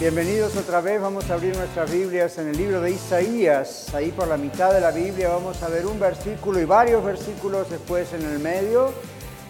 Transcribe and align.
Bienvenidos 0.00 0.56
otra 0.56 0.80
vez, 0.80 1.00
vamos 1.00 1.30
a 1.30 1.34
abrir 1.34 1.56
nuestras 1.56 1.88
Biblias 1.88 2.36
en 2.38 2.48
el 2.48 2.56
libro 2.56 2.80
de 2.80 2.90
Isaías. 2.90 3.94
Ahí 3.94 4.10
por 4.10 4.26
la 4.26 4.36
mitad 4.36 4.74
de 4.74 4.80
la 4.80 4.90
Biblia 4.90 5.28
vamos 5.28 5.62
a 5.62 5.68
ver 5.68 5.86
un 5.86 6.00
versículo 6.00 6.60
y 6.60 6.64
varios 6.64 7.04
versículos 7.04 7.70
después 7.70 8.12
en 8.12 8.22
el 8.22 8.40
medio, 8.40 8.90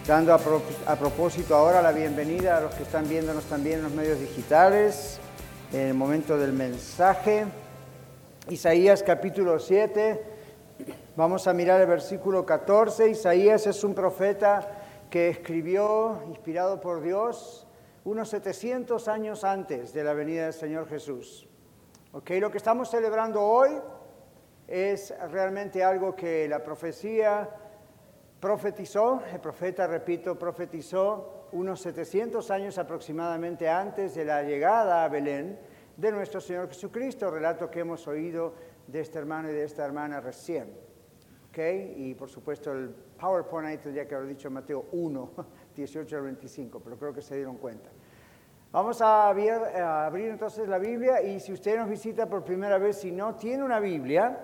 dando 0.05 0.35
a, 0.35 0.95
propósito 0.95 1.55
ahora 1.55 1.81
la 1.81 1.91
bienvenida 1.91 2.57
a 2.57 2.61
los 2.61 2.75
que 2.75 2.83
están 2.83 3.09
viéndonos 3.09 3.45
también 3.45 3.77
en 3.77 3.85
los 3.85 3.91
medios 3.93 4.19
digitales, 4.19 5.19
en 5.73 5.87
el 5.87 5.93
momento 5.95 6.37
del 6.37 6.53
mensaje. 6.53 7.45
Isaías 8.47 9.01
capítulo 9.01 9.57
7, 9.57 10.21
vamos 11.15 11.47
a 11.47 11.53
mirar 11.53 11.81
el 11.81 11.87
versículo 11.87 12.45
14. 12.45 13.09
Isaías 13.09 13.65
es 13.65 13.83
un 13.83 13.95
profeta 13.95 14.83
que 15.09 15.27
escribió, 15.27 16.21
inspirado 16.29 16.79
por 16.79 17.01
Dios, 17.01 17.64
unos 18.05 18.29
700 18.29 19.07
años 19.07 19.43
antes 19.43 19.93
de 19.93 20.03
la 20.03 20.13
venida 20.13 20.43
del 20.45 20.53
Señor 20.53 20.87
Jesús. 20.87 21.47
Okay, 22.13 22.39
lo 22.39 22.49
que 22.49 22.57
estamos 22.57 22.89
celebrando 22.89 23.41
hoy 23.41 23.71
es 24.67 25.13
realmente 25.31 25.83
algo 25.83 26.15
que 26.15 26.47
la 26.47 26.63
profecía 26.63 27.49
profetizó, 28.39 29.21
el 29.33 29.39
profeta, 29.39 29.87
repito, 29.87 30.37
profetizó 30.37 31.47
unos 31.51 31.81
700 31.81 32.51
años 32.51 32.77
aproximadamente 32.77 33.67
antes 33.67 34.13
de 34.13 34.23
la 34.23 34.43
llegada 34.43 35.03
a 35.03 35.09
Belén 35.09 35.59
de 35.97 36.11
nuestro 36.11 36.39
Señor 36.39 36.67
Jesucristo, 36.67 37.31
relato 37.31 37.71
que 37.71 37.79
hemos 37.79 38.07
oído 38.07 38.53
de 38.85 38.99
este 38.99 39.17
hermano 39.17 39.49
y 39.49 39.53
de 39.53 39.63
esta 39.63 39.83
hermana 39.83 40.21
recién. 40.21 40.77
Okay, 41.49 41.93
y 41.95 42.13
por 42.15 42.29
supuesto 42.29 42.73
el 42.73 42.89
PowerPoint 42.89 43.69
ahí 43.69 43.77
tendría 43.77 44.05
que 44.05 44.13
haber 44.13 44.27
dicho 44.27 44.51
Mateo 44.51 44.87
1, 44.91 45.31
18 45.73 46.17
al 46.17 46.23
25, 46.23 46.81
pero 46.81 46.97
creo 46.97 47.13
que 47.13 47.21
se 47.21 47.35
dieron 47.35 47.55
cuenta. 47.57 47.89
Vamos 48.75 49.01
a 49.01 49.29
abrir, 49.29 50.27
entonces 50.27 50.67
la 50.67 50.77
Biblia 50.77 51.21
y 51.21 51.39
si 51.39 51.53
usted 51.53 51.77
nos 51.77 51.87
visita 51.87 52.25
por 52.25 52.43
primera 52.43 52.77
vez, 52.77 52.97
si 52.97 53.09
no 53.09 53.35
tiene 53.35 53.63
una 53.63 53.79
Biblia, 53.79 54.37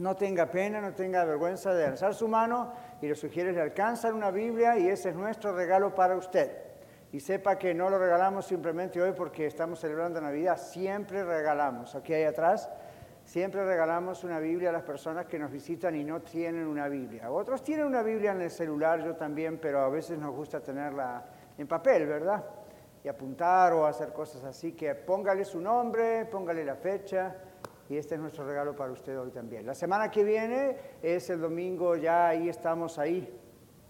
no 0.00 0.16
tenga 0.16 0.50
pena, 0.50 0.80
no 0.80 0.94
tenga 0.94 1.24
vergüenza 1.24 1.72
de 1.72 1.86
alzar 1.86 2.12
su 2.12 2.26
mano 2.26 2.72
y 3.00 3.06
le 3.06 3.14
sugiere 3.14 3.52
le 3.52 3.60
alcanzan 3.60 4.14
una 4.14 4.32
Biblia 4.32 4.76
y 4.76 4.88
ese 4.88 5.10
es 5.10 5.14
nuestro 5.14 5.54
regalo 5.54 5.94
para 5.94 6.16
usted. 6.16 6.50
Y 7.12 7.20
sepa 7.20 7.56
que 7.56 7.72
no 7.72 7.88
lo 7.88 8.00
regalamos 8.00 8.46
simplemente 8.46 9.00
hoy 9.00 9.12
porque 9.12 9.46
estamos 9.46 9.78
celebrando 9.78 10.20
Navidad, 10.20 10.56
siempre 10.56 11.22
regalamos. 11.22 11.94
Aquí 11.94 12.12
hay 12.12 12.24
atrás, 12.24 12.68
siempre 13.22 13.64
regalamos 13.64 14.24
una 14.24 14.40
Biblia 14.40 14.70
a 14.70 14.72
las 14.72 14.82
personas 14.82 15.26
que 15.26 15.38
nos 15.38 15.52
visitan 15.52 15.94
y 15.94 16.02
no 16.02 16.20
tienen 16.20 16.66
una 16.66 16.88
Biblia. 16.88 17.30
Otros 17.30 17.62
tienen 17.62 17.86
una 17.86 18.02
Biblia 18.02 18.32
en 18.32 18.40
el 18.40 18.50
celular, 18.50 19.04
yo 19.04 19.14
también, 19.14 19.58
pero 19.58 19.82
a 19.82 19.88
veces 19.88 20.18
nos 20.18 20.34
gusta 20.34 20.58
tenerla 20.58 21.22
en 21.56 21.68
papel, 21.68 22.08
¿verdad? 22.08 22.44
Y 23.02 23.08
apuntar 23.08 23.72
o 23.72 23.86
hacer 23.86 24.12
cosas 24.12 24.44
así, 24.44 24.72
que 24.72 24.94
póngale 24.94 25.44
su 25.44 25.60
nombre, 25.60 26.26
póngale 26.26 26.64
la 26.64 26.76
fecha 26.76 27.36
y 27.88 27.96
este 27.96 28.14
es 28.14 28.20
nuestro 28.20 28.46
regalo 28.46 28.76
para 28.76 28.92
usted 28.92 29.18
hoy 29.18 29.30
también. 29.30 29.66
La 29.66 29.74
semana 29.74 30.10
que 30.10 30.22
viene 30.22 30.76
es 31.02 31.28
el 31.30 31.40
domingo, 31.40 31.96
ya 31.96 32.28
ahí 32.28 32.48
estamos 32.48 32.98
ahí, 32.98 33.36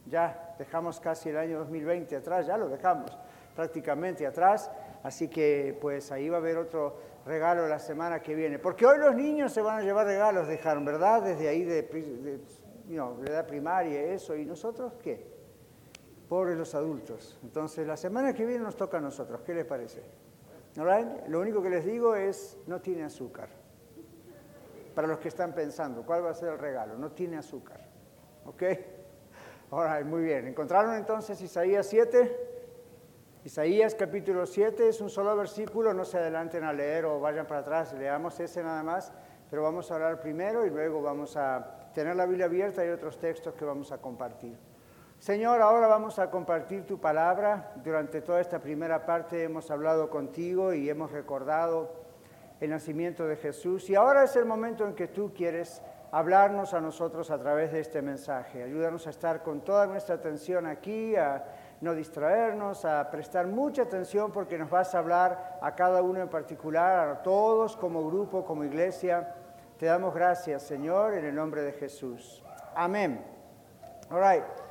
ya 0.07 0.55
dejamos 0.59 1.01
casi 1.01 1.29
el 1.29 1.37
año 1.37 1.59
2020 1.59 2.17
atrás, 2.17 2.47
ya 2.47 2.57
lo 2.57 2.69
dejamos 2.69 3.19
prácticamente 3.55 4.27
atrás, 4.27 4.71
así 5.03 5.29
que 5.29 5.77
pues 5.81 6.13
ahí 6.13 6.29
va 6.29 6.37
a 6.37 6.41
haber 6.41 6.57
otro 6.57 6.97
regalo 7.27 7.67
la 7.67 7.79
semana 7.79 8.21
que 8.21 8.35
viene, 8.35 8.59
porque 8.59 8.87
hoy 8.87 8.99
los 8.99 9.15
niños 9.15 9.53
se 9.53 9.61
van 9.61 9.79
a 9.79 9.83
llevar 9.83 10.07
regalos, 10.07 10.49
dejaron, 10.49 10.85
¿verdad? 10.85 11.23
Desde 11.23 11.49
ahí 11.49 11.65
de, 11.65 11.83
de, 11.83 12.39
de 12.87 13.31
edad 13.31 13.47
primaria, 13.47 14.01
eso, 14.01 14.37
y 14.37 14.47
nosotros 14.47 14.95
qué? 15.03 15.40
Pobres 16.31 16.57
los 16.57 16.77
adultos. 16.77 17.37
Entonces, 17.43 17.85
la 17.85 17.97
semana 17.97 18.33
que 18.33 18.47
viene 18.47 18.63
nos 18.63 18.77
toca 18.77 18.99
a 18.99 19.01
nosotros. 19.01 19.41
¿Qué 19.41 19.53
les 19.53 19.67
parece? 19.67 20.01
Lo 21.27 21.41
único 21.41 21.61
que 21.61 21.69
les 21.69 21.85
digo 21.85 22.15
es, 22.15 22.57
no 22.69 22.81
tiene 22.81 23.03
azúcar. 23.03 23.49
Para 24.95 25.09
los 25.09 25.19
que 25.19 25.27
están 25.27 25.53
pensando, 25.53 26.07
¿cuál 26.07 26.25
va 26.25 26.31
a 26.31 26.35
ser 26.35 26.51
el 26.51 26.59
regalo? 26.61 26.97
No 26.97 27.11
tiene 27.11 27.37
azúcar. 27.37 27.81
¿Ok? 28.45 28.63
Muy 30.07 30.23
bien. 30.23 30.47
¿Encontraron 30.47 30.95
entonces 30.95 31.43
Isaías 31.43 31.87
7? 31.89 32.49
Isaías 33.43 33.97
capítulo 33.97 34.47
7 34.47 34.89
es 34.89 35.01
un 35.01 35.11
solo 35.11 35.37
versículo, 35.37 35.93
no 35.93 36.05
se 36.05 36.19
adelanten 36.19 36.63
a 36.63 36.73
leer 36.73 37.07
o 37.07 37.19
vayan 37.19 37.47
para 37.47 37.61
atrás, 37.61 37.93
leamos 37.95 38.39
ese 38.39 38.63
nada 38.63 38.85
más, 38.85 39.13
pero 39.51 39.63
vamos 39.63 39.91
a 39.91 39.95
hablar 39.95 40.21
primero 40.21 40.65
y 40.65 40.71
luego 40.71 41.03
vamos 41.03 41.37
a 41.37 41.91
tener 41.93 42.15
la 42.15 42.27
Biblia 42.27 42.47
abierta 42.47 42.87
y 42.87 42.91
otros 42.91 43.19
textos 43.19 43.55
que 43.55 43.65
vamos 43.65 43.91
a 43.91 43.99
compartir. 43.99 44.70
Señor, 45.21 45.61
ahora 45.61 45.87
vamos 45.87 46.19
a 46.19 46.31
compartir 46.31 46.87
tu 46.87 46.99
palabra. 46.99 47.73
Durante 47.85 48.23
toda 48.23 48.41
esta 48.41 48.59
primera 48.59 49.05
parte 49.05 49.45
hemos 49.45 49.71
hablado 49.71 50.09
contigo 50.09 50.73
y 50.73 50.89
hemos 50.89 51.13
recordado 51.13 51.93
el 52.59 52.71
nacimiento 52.71 53.27
de 53.27 53.37
Jesús. 53.37 53.91
Y 53.91 53.97
ahora 53.97 54.25
es 54.25 54.35
el 54.37 54.47
momento 54.47 54.87
en 54.87 54.95
que 54.95 55.09
tú 55.09 55.35
quieres 55.35 55.83
hablarnos 56.11 56.73
a 56.73 56.81
nosotros 56.81 57.31
a 57.31 57.39
través 57.39 57.71
de 57.71 57.81
este 57.81 58.01
mensaje. 58.01 58.63
Ayúdanos 58.63 59.07
a 59.07 59.11
estar 59.11 59.43
con 59.43 59.61
toda 59.61 59.87
nuestra 59.87 60.15
atención 60.15 60.65
aquí, 60.65 61.15
a 61.17 61.45
no 61.83 61.95
distraernos, 61.95 62.87
a 62.87 63.11
prestar 63.11 63.47
mucha 63.47 63.83
atención 63.83 64.33
porque 64.33 64.57
nos 64.57 64.71
vas 64.71 64.95
a 64.95 65.01
hablar 65.01 65.59
a 65.61 65.75
cada 65.75 66.01
uno 66.01 66.23
en 66.23 66.31
particular, 66.31 67.09
a 67.11 67.23
todos 67.23 67.77
como 67.77 68.07
grupo, 68.07 68.47
como 68.47 68.65
iglesia. 68.65 69.35
Te 69.77 69.85
damos 69.85 70.15
gracias, 70.15 70.63
Señor, 70.63 71.13
en 71.13 71.27
el 71.27 71.35
nombre 71.35 71.61
de 71.61 71.73
Jesús. 71.73 72.43
Amén. 72.75 73.23
All 74.11 74.19
right. 74.19 74.70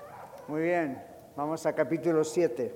Muy 0.50 0.64
bien, 0.64 1.00
vamos 1.36 1.64
a 1.68 1.74
capítulo 1.74 2.24
7. 2.24 2.74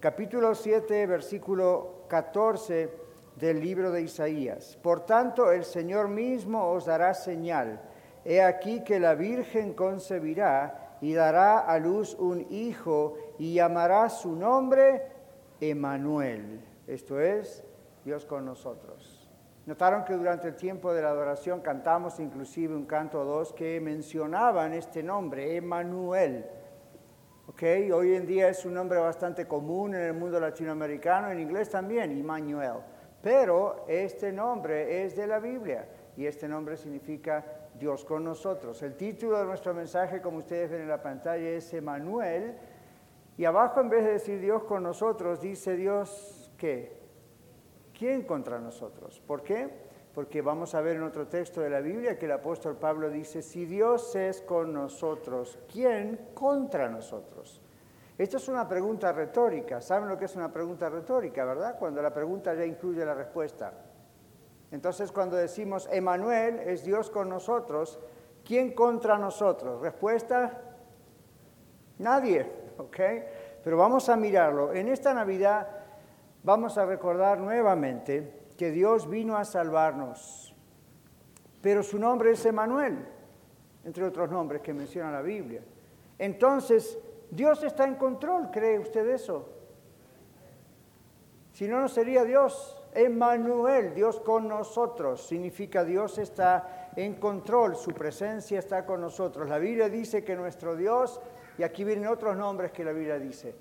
Capítulo 0.00 0.54
7, 0.54 1.06
versículo 1.06 2.06
14 2.08 2.90
del 3.36 3.60
libro 3.60 3.90
de 3.90 4.00
Isaías. 4.00 4.78
Por 4.82 5.04
tanto, 5.04 5.52
el 5.52 5.64
Señor 5.64 6.08
mismo 6.08 6.70
os 6.70 6.86
dará 6.86 7.12
señal. 7.12 7.82
He 8.24 8.40
aquí 8.40 8.82
que 8.82 8.98
la 8.98 9.14
Virgen 9.14 9.74
concebirá 9.74 10.96
y 11.02 11.12
dará 11.12 11.58
a 11.58 11.78
luz 11.78 12.14
un 12.14 12.46
hijo 12.48 13.14
y 13.38 13.52
llamará 13.52 14.08
su 14.08 14.34
nombre 14.34 15.02
Emanuel. 15.60 16.62
Esto 16.86 17.20
es, 17.20 17.62
Dios 18.06 18.24
con 18.24 18.46
nosotros. 18.46 19.28
Notaron 19.66 20.06
que 20.06 20.14
durante 20.14 20.48
el 20.48 20.56
tiempo 20.56 20.94
de 20.94 21.02
la 21.02 21.10
adoración 21.10 21.60
cantamos 21.60 22.18
inclusive 22.20 22.74
un 22.74 22.86
canto 22.86 23.20
o 23.20 23.24
dos 23.26 23.52
que 23.52 23.78
mencionaban 23.82 24.72
este 24.72 25.02
nombre, 25.02 25.56
Emanuel 25.56 26.46
Okay, 27.50 27.90
hoy 27.90 28.14
en 28.14 28.26
día 28.26 28.48
es 28.48 28.64
un 28.64 28.74
nombre 28.74 29.00
bastante 29.00 29.48
común 29.48 29.92
en 29.96 30.02
el 30.02 30.12
mundo 30.12 30.38
latinoamericano, 30.38 31.32
en 31.32 31.40
inglés 31.40 31.68
también, 31.68 32.16
Immanuel. 32.16 32.74
Pero 33.20 33.86
este 33.88 34.30
nombre 34.30 35.04
es 35.04 35.16
de 35.16 35.26
la 35.26 35.40
Biblia 35.40 35.88
y 36.16 36.26
este 36.26 36.46
nombre 36.46 36.76
significa 36.76 37.44
Dios 37.74 38.04
con 38.04 38.22
nosotros. 38.22 38.80
El 38.84 38.96
título 38.96 39.36
de 39.36 39.46
nuestro 39.46 39.74
mensaje, 39.74 40.22
como 40.22 40.38
ustedes 40.38 40.70
ven 40.70 40.82
en 40.82 40.88
la 40.88 41.02
pantalla, 41.02 41.48
es 41.48 41.74
Emanuel. 41.74 42.54
Y 43.36 43.44
abajo, 43.44 43.80
en 43.80 43.88
vez 43.88 44.04
de 44.04 44.12
decir 44.12 44.40
Dios 44.40 44.62
con 44.62 44.84
nosotros, 44.84 45.40
dice 45.40 45.74
Dios 45.74 46.52
qué? 46.56 47.00
¿Quién 47.98 48.22
contra 48.22 48.60
nosotros? 48.60 49.20
¿Por 49.26 49.42
qué? 49.42 49.89
Porque 50.14 50.42
vamos 50.42 50.74
a 50.74 50.80
ver 50.80 50.96
en 50.96 51.02
otro 51.02 51.28
texto 51.28 51.60
de 51.60 51.70
la 51.70 51.80
Biblia 51.80 52.18
que 52.18 52.26
el 52.26 52.32
apóstol 52.32 52.76
Pablo 52.76 53.10
dice, 53.10 53.42
si 53.42 53.64
Dios 53.64 54.16
es 54.16 54.42
con 54.42 54.72
nosotros, 54.72 55.58
¿quién 55.72 56.30
contra 56.34 56.88
nosotros? 56.88 57.60
Esto 58.18 58.36
es 58.36 58.48
una 58.48 58.68
pregunta 58.68 59.12
retórica. 59.12 59.80
¿Saben 59.80 60.08
lo 60.08 60.18
que 60.18 60.26
es 60.26 60.36
una 60.36 60.52
pregunta 60.52 60.90
retórica, 60.90 61.44
verdad? 61.44 61.78
Cuando 61.78 62.02
la 62.02 62.12
pregunta 62.12 62.52
ya 62.54 62.66
incluye 62.66 63.04
la 63.04 63.14
respuesta. 63.14 63.72
Entonces, 64.70 65.10
cuando 65.10 65.36
decimos, 65.36 65.88
Emanuel 65.90 66.58
es 66.60 66.84
Dios 66.84 67.08
con 67.08 67.28
nosotros, 67.28 67.98
¿quién 68.44 68.72
contra 68.74 69.16
nosotros? 69.16 69.80
Respuesta, 69.80 70.60
nadie, 71.98 72.46
¿ok? 72.78 72.98
Pero 73.64 73.76
vamos 73.76 74.08
a 74.08 74.16
mirarlo. 74.16 74.72
En 74.72 74.88
esta 74.88 75.14
Navidad 75.14 75.68
vamos 76.42 76.76
a 76.78 76.84
recordar 76.84 77.38
nuevamente 77.38 78.39
que 78.60 78.70
Dios 78.70 79.08
vino 79.08 79.38
a 79.38 79.46
salvarnos. 79.46 80.54
Pero 81.62 81.82
su 81.82 81.98
nombre 81.98 82.32
es 82.32 82.44
Emanuel, 82.44 82.98
entre 83.86 84.04
otros 84.04 84.30
nombres 84.30 84.60
que 84.60 84.74
menciona 84.74 85.10
la 85.10 85.22
Biblia. 85.22 85.62
Entonces, 86.18 86.98
Dios 87.30 87.62
está 87.62 87.86
en 87.86 87.94
control, 87.94 88.50
¿cree 88.50 88.78
usted 88.78 89.08
eso? 89.08 89.48
Si 91.54 91.66
no, 91.68 91.80
no 91.80 91.88
sería 91.88 92.22
Dios. 92.22 92.76
Emmanuel, 92.92 93.94
Dios 93.94 94.20
con 94.20 94.46
nosotros, 94.46 95.26
significa 95.26 95.82
Dios 95.82 96.18
está 96.18 96.90
en 96.96 97.14
control, 97.14 97.76
su 97.76 97.92
presencia 97.92 98.58
está 98.58 98.84
con 98.84 99.00
nosotros. 99.00 99.48
La 99.48 99.56
Biblia 99.56 99.88
dice 99.88 100.22
que 100.22 100.36
nuestro 100.36 100.76
Dios, 100.76 101.18
y 101.56 101.62
aquí 101.62 101.82
vienen 101.82 102.08
otros 102.08 102.36
nombres 102.36 102.72
que 102.72 102.84
la 102.84 102.92
Biblia 102.92 103.18
dice, 103.18 103.54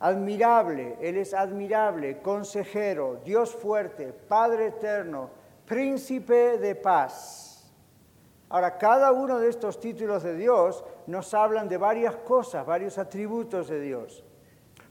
admirable, 0.00 0.96
Él 1.00 1.18
es 1.18 1.34
admirable, 1.34 2.20
consejero, 2.20 3.20
Dios 3.24 3.54
fuerte, 3.54 4.12
Padre 4.12 4.68
eterno, 4.68 5.30
príncipe 5.66 6.58
de 6.58 6.74
paz. 6.74 7.70
Ahora, 8.48 8.76
cada 8.78 9.12
uno 9.12 9.38
de 9.38 9.48
estos 9.48 9.78
títulos 9.78 10.24
de 10.24 10.34
Dios 10.34 10.84
nos 11.06 11.32
hablan 11.34 11.68
de 11.68 11.76
varias 11.76 12.16
cosas, 12.16 12.66
varios 12.66 12.98
atributos 12.98 13.68
de 13.68 13.80
Dios. 13.80 14.24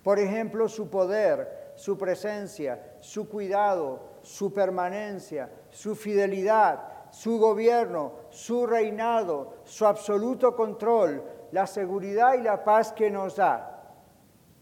Por 0.03 0.17
ejemplo, 0.19 0.69
su 0.69 0.89
poder, 0.89 1.73
su 1.75 1.97
presencia, 1.97 2.95
su 2.99 3.27
cuidado, 3.27 4.19
su 4.21 4.53
permanencia, 4.53 5.49
su 5.71 5.95
fidelidad, 5.95 6.81
su 7.11 7.39
gobierno, 7.39 8.13
su 8.29 8.65
reinado, 8.65 9.55
su 9.65 9.85
absoluto 9.85 10.55
control, 10.55 11.23
la 11.51 11.67
seguridad 11.67 12.35
y 12.35 12.43
la 12.43 12.63
paz 12.63 12.93
que 12.93 13.09
nos 13.09 13.35
da. 13.35 13.68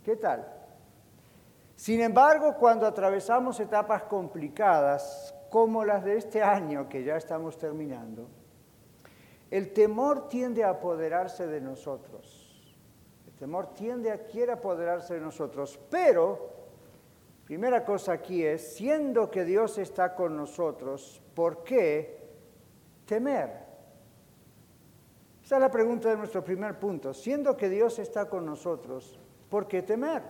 ¿Qué 0.07 0.15
tal? 0.15 0.47
Sin 1.75 1.99
embargo, 1.99 2.55
cuando 2.57 2.87
atravesamos 2.87 3.59
etapas 3.59 4.03
complicadas, 4.03 5.35
como 5.49 5.83
las 5.83 6.05
de 6.05 6.15
este 6.15 6.41
año 6.41 6.87
que 6.87 7.03
ya 7.03 7.17
estamos 7.17 7.57
terminando, 7.57 8.29
el 9.51 9.73
temor 9.73 10.29
tiende 10.29 10.63
a 10.63 10.69
apoderarse 10.69 11.45
de 11.45 11.59
nosotros. 11.59 12.73
El 13.27 13.33
temor 13.33 13.73
tiende 13.73 14.09
a 14.13 14.23
quiere 14.23 14.53
apoderarse 14.53 15.15
de 15.15 15.19
nosotros. 15.19 15.77
Pero, 15.91 16.53
primera 17.43 17.83
cosa 17.83 18.13
aquí 18.13 18.45
es, 18.45 18.75
siendo 18.75 19.29
que 19.29 19.43
Dios 19.43 19.77
está 19.77 20.15
con 20.15 20.37
nosotros, 20.37 21.21
¿por 21.35 21.65
qué 21.65 22.29
temer? 23.05 23.49
Esa 25.43 25.55
es 25.55 25.61
la 25.61 25.69
pregunta 25.69 26.07
de 26.07 26.15
nuestro 26.15 26.45
primer 26.45 26.79
punto. 26.79 27.13
Siendo 27.13 27.57
que 27.57 27.67
Dios 27.67 27.99
está 27.99 28.29
con 28.29 28.45
nosotros, 28.45 29.19
¿por 29.49 29.67
qué 29.67 29.81
temer? 29.81 30.23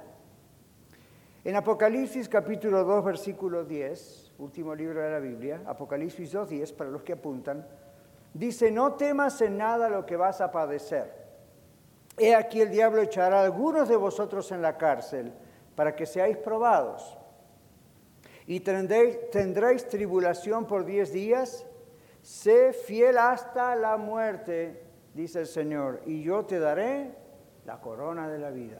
En 1.44 1.56
Apocalipsis 1.56 2.28
capítulo 2.28 2.84
2, 2.84 3.06
versículo 3.06 3.64
10, 3.64 4.34
último 4.40 4.75
libro 4.75 5.02
de 5.02 5.12
la 5.12 5.19
Biblia, 5.19 5.62
Apocalipsis 5.66 6.31
2, 6.31 6.50
10, 6.50 6.74
para 6.74 6.90
los 6.90 7.04
que 7.04 7.14
apuntan, 7.14 7.66
Dice, 8.38 8.69
no 8.69 8.94
temas 8.94 9.42
en 9.42 9.58
nada 9.58 9.90
lo 9.90 10.06
que 10.06 10.16
vas 10.16 10.42
a 10.42 10.52
padecer. 10.52 11.12
He 12.18 12.36
aquí 12.36 12.62
el 12.62 12.69
diablo 12.69 13.02
echará 13.02 13.42
algunos 13.42 13.90
de 13.90 13.96
vosotros 13.96 14.52
en 14.52 14.62
la 14.62 14.78
cárcel 14.78 15.34
para 15.75 15.96
que 15.96 16.06
seáis 16.06 16.38
probados. 16.38 17.18
Y 18.46 18.60
tendréis, 18.60 19.30
tendréis 19.31 19.88
tribulación 19.88 20.66
por 20.66 20.86
diez 20.86 21.12
días. 21.12 21.66
Sé 22.22 22.74
fiel 22.74 23.18
hasta 23.18 23.75
la 23.75 23.98
muerte, 23.98 24.84
dice 25.16 25.40
el 25.40 25.48
Señor, 25.48 26.02
y 26.06 26.22
yo 26.22 26.46
te 26.46 26.60
daré 26.60 27.16
la 27.66 27.81
corona 27.81 28.30
de 28.30 28.38
la 28.38 28.52
vida. 28.52 28.80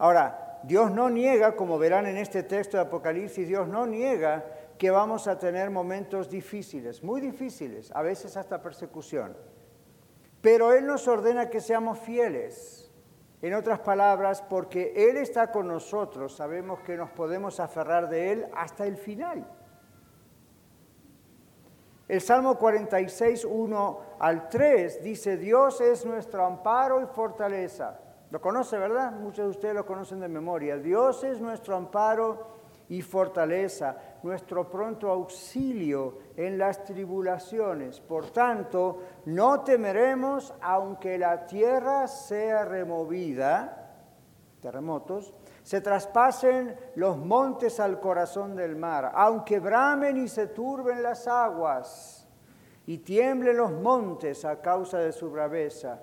Ahora, 0.00 0.60
Dios 0.62 0.90
no 0.90 1.10
niega, 1.10 1.54
como 1.54 1.78
verán 1.78 2.06
en 2.06 2.16
este 2.16 2.42
texto 2.42 2.78
de 2.78 2.84
Apocalipsis, 2.84 3.46
Dios 3.46 3.68
no 3.68 3.86
niega 3.86 4.46
que 4.78 4.90
vamos 4.90 5.28
a 5.28 5.38
tener 5.38 5.68
momentos 5.68 6.30
difíciles, 6.30 7.04
muy 7.04 7.20
difíciles, 7.20 7.92
a 7.94 8.00
veces 8.00 8.34
hasta 8.38 8.62
persecución. 8.62 9.36
Pero 10.40 10.72
Él 10.72 10.86
nos 10.86 11.06
ordena 11.06 11.50
que 11.50 11.60
seamos 11.60 11.98
fieles. 11.98 12.90
En 13.42 13.52
otras 13.52 13.80
palabras, 13.80 14.40
porque 14.40 14.94
Él 14.96 15.18
está 15.18 15.52
con 15.52 15.68
nosotros, 15.68 16.34
sabemos 16.34 16.80
que 16.80 16.96
nos 16.96 17.10
podemos 17.10 17.60
aferrar 17.60 18.08
de 18.08 18.32
Él 18.32 18.46
hasta 18.54 18.86
el 18.86 18.96
final. 18.96 19.46
El 22.08 22.22
Salmo 22.22 22.56
46, 22.56 23.44
1 23.44 24.00
al 24.18 24.48
3 24.48 25.02
dice, 25.02 25.36
Dios 25.36 25.82
es 25.82 26.06
nuestro 26.06 26.46
amparo 26.46 27.02
y 27.02 27.06
fortaleza. 27.06 28.00
Lo 28.30 28.40
conoce, 28.40 28.78
¿verdad? 28.78 29.12
Muchos 29.12 29.44
de 29.44 29.50
ustedes 29.50 29.74
lo 29.74 29.84
conocen 29.84 30.20
de 30.20 30.28
memoria. 30.28 30.76
Dios 30.76 31.24
es 31.24 31.40
nuestro 31.40 31.74
amparo 31.76 32.60
y 32.88 33.02
fortaleza, 33.02 33.96
nuestro 34.22 34.68
pronto 34.68 35.10
auxilio 35.10 36.18
en 36.36 36.58
las 36.58 36.84
tribulaciones. 36.84 38.00
Por 38.00 38.30
tanto, 38.30 39.00
no 39.26 39.62
temeremos 39.62 40.54
aunque 40.60 41.18
la 41.18 41.46
tierra 41.46 42.06
sea 42.06 42.64
removida, 42.64 43.90
terremotos, 44.60 45.32
se 45.62 45.80
traspasen 45.80 46.76
los 46.96 47.16
montes 47.16 47.80
al 47.80 48.00
corazón 48.00 48.54
del 48.56 48.76
mar, 48.76 49.10
aunque 49.14 49.58
bramen 49.58 50.16
y 50.16 50.28
se 50.28 50.48
turben 50.48 51.02
las 51.02 51.26
aguas 51.26 52.28
y 52.86 52.98
tiemblen 52.98 53.56
los 53.56 53.72
montes 53.72 54.44
a 54.44 54.60
causa 54.60 54.98
de 54.98 55.12
su 55.12 55.30
braveza. 55.30 56.02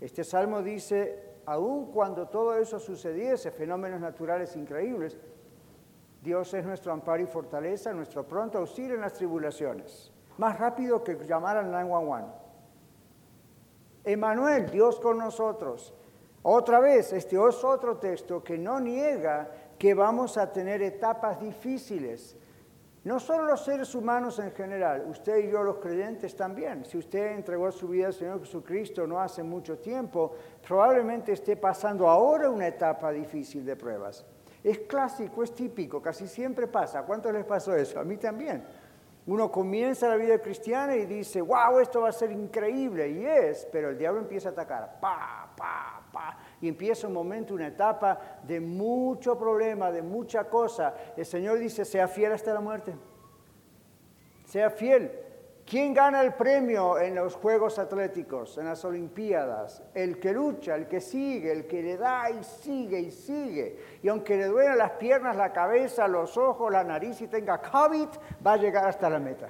Este 0.00 0.24
salmo 0.24 0.62
dice, 0.62 1.33
aun 1.46 1.92
cuando 1.92 2.28
todo 2.28 2.56
eso 2.56 2.78
sucediese, 2.78 3.50
fenómenos 3.50 4.00
naturales 4.00 4.56
increíbles, 4.56 5.16
Dios 6.22 6.54
es 6.54 6.64
nuestro 6.64 6.92
amparo 6.92 7.22
y 7.22 7.26
fortaleza, 7.26 7.92
nuestro 7.92 8.26
pronto 8.26 8.58
auxilio 8.58 8.94
en 8.94 9.02
las 9.02 9.12
tribulaciones. 9.12 10.10
Más 10.38 10.58
rápido 10.58 11.04
que 11.04 11.16
llamar 11.16 11.58
al 11.58 11.70
911. 11.70 12.44
Emanuel, 14.04 14.70
Dios 14.70 14.98
con 15.00 15.18
nosotros. 15.18 15.94
Otra 16.42 16.80
vez, 16.80 17.12
este 17.12 17.36
es 17.36 17.64
otro 17.64 17.96
texto 17.98 18.42
que 18.42 18.58
no 18.58 18.80
niega 18.80 19.50
que 19.78 19.94
vamos 19.94 20.36
a 20.36 20.52
tener 20.52 20.82
etapas 20.82 21.40
difíciles. 21.40 22.36
No 23.04 23.20
solo 23.20 23.44
los 23.44 23.62
seres 23.62 23.94
humanos 23.94 24.38
en 24.38 24.52
general, 24.52 25.04
usted 25.08 25.44
y 25.44 25.50
yo 25.50 25.62
los 25.62 25.76
creyentes 25.76 26.34
también. 26.34 26.86
Si 26.86 26.96
usted 26.96 27.32
entregó 27.32 27.70
su 27.70 27.86
vida 27.88 28.06
al 28.06 28.14
Señor 28.14 28.40
Jesucristo 28.40 29.06
no 29.06 29.20
hace 29.20 29.42
mucho 29.42 29.78
tiempo, 29.78 30.34
probablemente 30.66 31.32
esté 31.32 31.56
pasando 31.56 32.08
ahora 32.08 32.48
una 32.48 32.66
etapa 32.66 33.12
difícil 33.12 33.64
de 33.66 33.76
pruebas. 33.76 34.24
Es 34.62 34.78
clásico, 34.80 35.42
es 35.42 35.54
típico, 35.54 36.00
casi 36.00 36.26
siempre 36.26 36.66
pasa. 36.66 37.00
¿A 37.00 37.02
cuántos 37.04 37.30
les 37.34 37.44
pasó 37.44 37.74
eso? 37.74 38.00
A 38.00 38.04
mí 38.04 38.16
también. 38.16 38.64
Uno 39.26 39.50
comienza 39.52 40.08
la 40.08 40.16
vida 40.16 40.38
cristiana 40.38 40.96
y 40.96 41.04
dice, 41.04 41.42
wow, 41.42 41.78
esto 41.80 42.00
va 42.00 42.08
a 42.08 42.12
ser 42.12 42.30
increíble, 42.32 43.08
y 43.08 43.24
es, 43.24 43.66
pero 43.72 43.90
el 43.90 43.98
diablo 43.98 44.20
empieza 44.20 44.50
a 44.50 44.52
atacar, 44.52 44.98
pa, 45.00 45.50
pa, 45.56 46.03
y 46.64 46.68
empieza 46.68 47.06
un 47.06 47.12
momento, 47.12 47.52
una 47.52 47.66
etapa 47.66 48.40
de 48.42 48.58
mucho 48.58 49.38
problema, 49.38 49.92
de 49.92 50.00
mucha 50.00 50.44
cosa. 50.44 50.94
El 51.14 51.26
Señor 51.26 51.58
dice, 51.58 51.84
sea 51.84 52.08
fiel 52.08 52.32
hasta 52.32 52.54
la 52.54 52.60
muerte, 52.60 52.94
sea 54.46 54.70
fiel, 54.70 55.10
¿Quién 55.66 55.94
gana 55.94 56.20
el 56.20 56.34
premio 56.34 56.98
en 56.98 57.14
los 57.14 57.36
Juegos 57.36 57.78
Atléticos, 57.78 58.58
en 58.58 58.66
las 58.66 58.84
Olimpiadas? 58.84 59.82
El 59.94 60.20
que 60.20 60.30
lucha, 60.30 60.74
el 60.74 60.86
que 60.86 61.00
sigue, 61.00 61.50
el 61.50 61.66
que 61.66 61.82
le 61.82 61.96
da 61.96 62.30
y 62.30 62.44
sigue 62.44 63.00
y 63.00 63.10
sigue. 63.10 63.78
Y 64.02 64.08
aunque 64.08 64.36
le 64.36 64.44
duelen 64.44 64.76
las 64.76 64.90
piernas, 64.92 65.36
la 65.36 65.54
cabeza, 65.54 66.06
los 66.06 66.36
ojos, 66.36 66.70
la 66.70 66.84
nariz 66.84 67.18
y 67.22 67.28
tenga 67.28 67.62
COVID, 67.62 68.08
va 68.46 68.52
a 68.52 68.56
llegar 68.58 68.86
hasta 68.86 69.08
la 69.08 69.18
meta. 69.18 69.48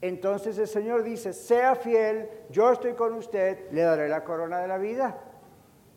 Entonces 0.00 0.58
el 0.58 0.66
Señor 0.66 1.02
dice, 1.02 1.32
sea 1.32 1.76
fiel, 1.76 2.28
yo 2.50 2.72
estoy 2.72 2.94
con 2.94 3.14
usted, 3.14 3.70
le 3.70 3.80
daré 3.80 4.06
la 4.08 4.22
corona 4.22 4.58
de 4.58 4.68
la 4.68 4.78
vida. 4.78 5.16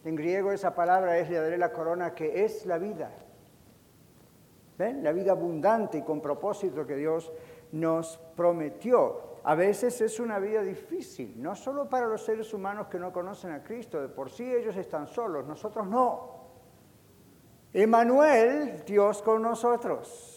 En 0.07 0.15
griego 0.15 0.53
esa 0.53 0.73
palabra 0.73 1.17
es, 1.17 1.29
le 1.29 1.35
daré 1.35 1.57
la 1.57 1.73
corona 1.73 2.15
que 2.15 2.45
es 2.45 2.65
la 2.65 2.77
vida. 2.77 3.11
¿Ven? 4.77 5.03
La 5.03 5.11
vida 5.11 5.33
abundante 5.33 5.97
y 5.97 6.01
con 6.01 6.21
propósito 6.21 6.87
que 6.87 6.95
Dios 6.95 7.29
nos 7.73 8.17
prometió. 8.37 9.35
A 9.43 9.53
veces 9.53 9.99
es 9.99 10.21
una 10.21 10.39
vida 10.39 10.61
difícil, 10.61 11.43
no 11.43 11.57
solo 11.57 11.89
para 11.89 12.07
los 12.07 12.23
seres 12.23 12.53
humanos 12.53 12.87
que 12.87 12.97
no 12.97 13.11
conocen 13.11 13.51
a 13.51 13.61
Cristo, 13.61 14.01
de 14.01 14.07
por 14.07 14.29
sí 14.29 14.49
ellos 14.49 14.77
están 14.77 15.07
solos, 15.07 15.45
nosotros 15.45 15.85
no. 15.85 16.37
Emanuel, 17.73 18.85
Dios 18.85 19.21
con 19.21 19.41
nosotros. 19.41 20.36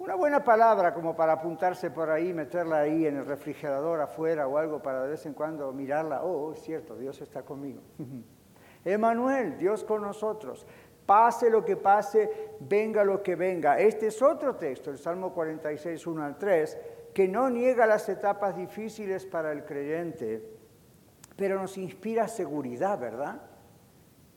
Una 0.00 0.14
buena 0.14 0.42
palabra 0.42 0.94
como 0.94 1.14
para 1.14 1.34
apuntarse 1.34 1.90
por 1.90 2.08
ahí, 2.08 2.32
meterla 2.32 2.78
ahí 2.78 3.06
en 3.06 3.18
el 3.18 3.26
refrigerador 3.26 4.00
afuera 4.00 4.48
o 4.48 4.56
algo 4.56 4.80
para 4.82 5.02
de 5.02 5.10
vez 5.10 5.26
en 5.26 5.34
cuando 5.34 5.70
mirarla. 5.72 6.24
Oh, 6.24 6.54
es 6.54 6.62
cierto, 6.62 6.96
Dios 6.96 7.20
está 7.20 7.42
conmigo. 7.42 7.82
Emanuel, 8.84 9.58
Dios 9.58 9.84
con 9.84 10.00
nosotros 10.00 10.66
pase 11.04 11.50
lo 11.50 11.64
que 11.64 11.76
pase, 11.76 12.54
venga 12.60 13.04
lo 13.04 13.22
que 13.22 13.34
venga. 13.34 13.78
Este 13.78 14.06
es 14.06 14.22
otro 14.22 14.54
texto, 14.54 14.90
el 14.90 14.96
Salmo 14.96 15.34
46, 15.34 16.06
1 16.06 16.24
al 16.24 16.38
3, 16.38 16.78
que 17.12 17.28
no 17.28 17.50
niega 17.50 17.84
las 17.84 18.08
etapas 18.08 18.56
difíciles 18.56 19.26
para 19.26 19.52
el 19.52 19.64
creyente, 19.64 20.40
pero 21.36 21.60
nos 21.60 21.76
inspira 21.76 22.26
seguridad, 22.26 22.98
¿verdad? 22.98 23.42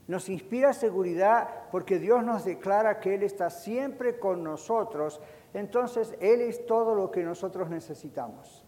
Nos 0.08 0.28
inspira 0.28 0.74
seguridad 0.74 1.48
porque 1.72 2.00
Dios 2.00 2.24
nos 2.24 2.44
declara 2.44 3.00
que 3.00 3.14
Él 3.16 3.24
está 3.24 3.52
siempre 3.52 4.18
con 4.18 4.44
nosotros, 4.44 5.22
entonces 5.54 6.16
Él 6.20 6.42
es 6.42 6.66
todo 6.66 6.96
lo 6.96 7.12
que 7.12 7.24
nosotros 7.24 7.70
necesitamos. 7.70 8.66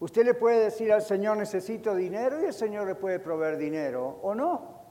Usted 0.00 0.24
le 0.24 0.34
puede 0.34 0.64
decir 0.64 0.92
al 0.92 1.02
Señor 1.02 1.36
necesito 1.36 1.94
dinero 1.94 2.40
y 2.40 2.44
el 2.44 2.52
Señor 2.52 2.86
le 2.86 2.94
puede 2.94 3.18
proveer 3.18 3.56
dinero 3.56 4.18
o 4.22 4.34
no. 4.34 4.84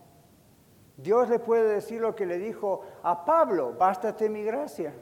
Dios 0.98 1.30
le 1.30 1.40
puede 1.40 1.74
decir 1.74 2.02
lo 2.02 2.16
que 2.16 2.26
le 2.26 2.38
dijo 2.38 2.82
a 3.04 3.26
Pablo, 3.26 3.74
bástate 3.74 4.30
mi 4.30 4.44
gracia. 4.44 4.94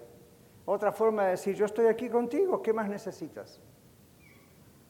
Otra 0.66 0.92
forma 0.92 1.26
de 1.26 1.32
decir, 1.32 1.56
yo 1.56 1.66
estoy 1.66 1.88
aquí 1.88 2.10
contigo, 2.10 2.62
¿qué 2.62 2.72
más 2.72 2.88
necesitas? 2.88 3.60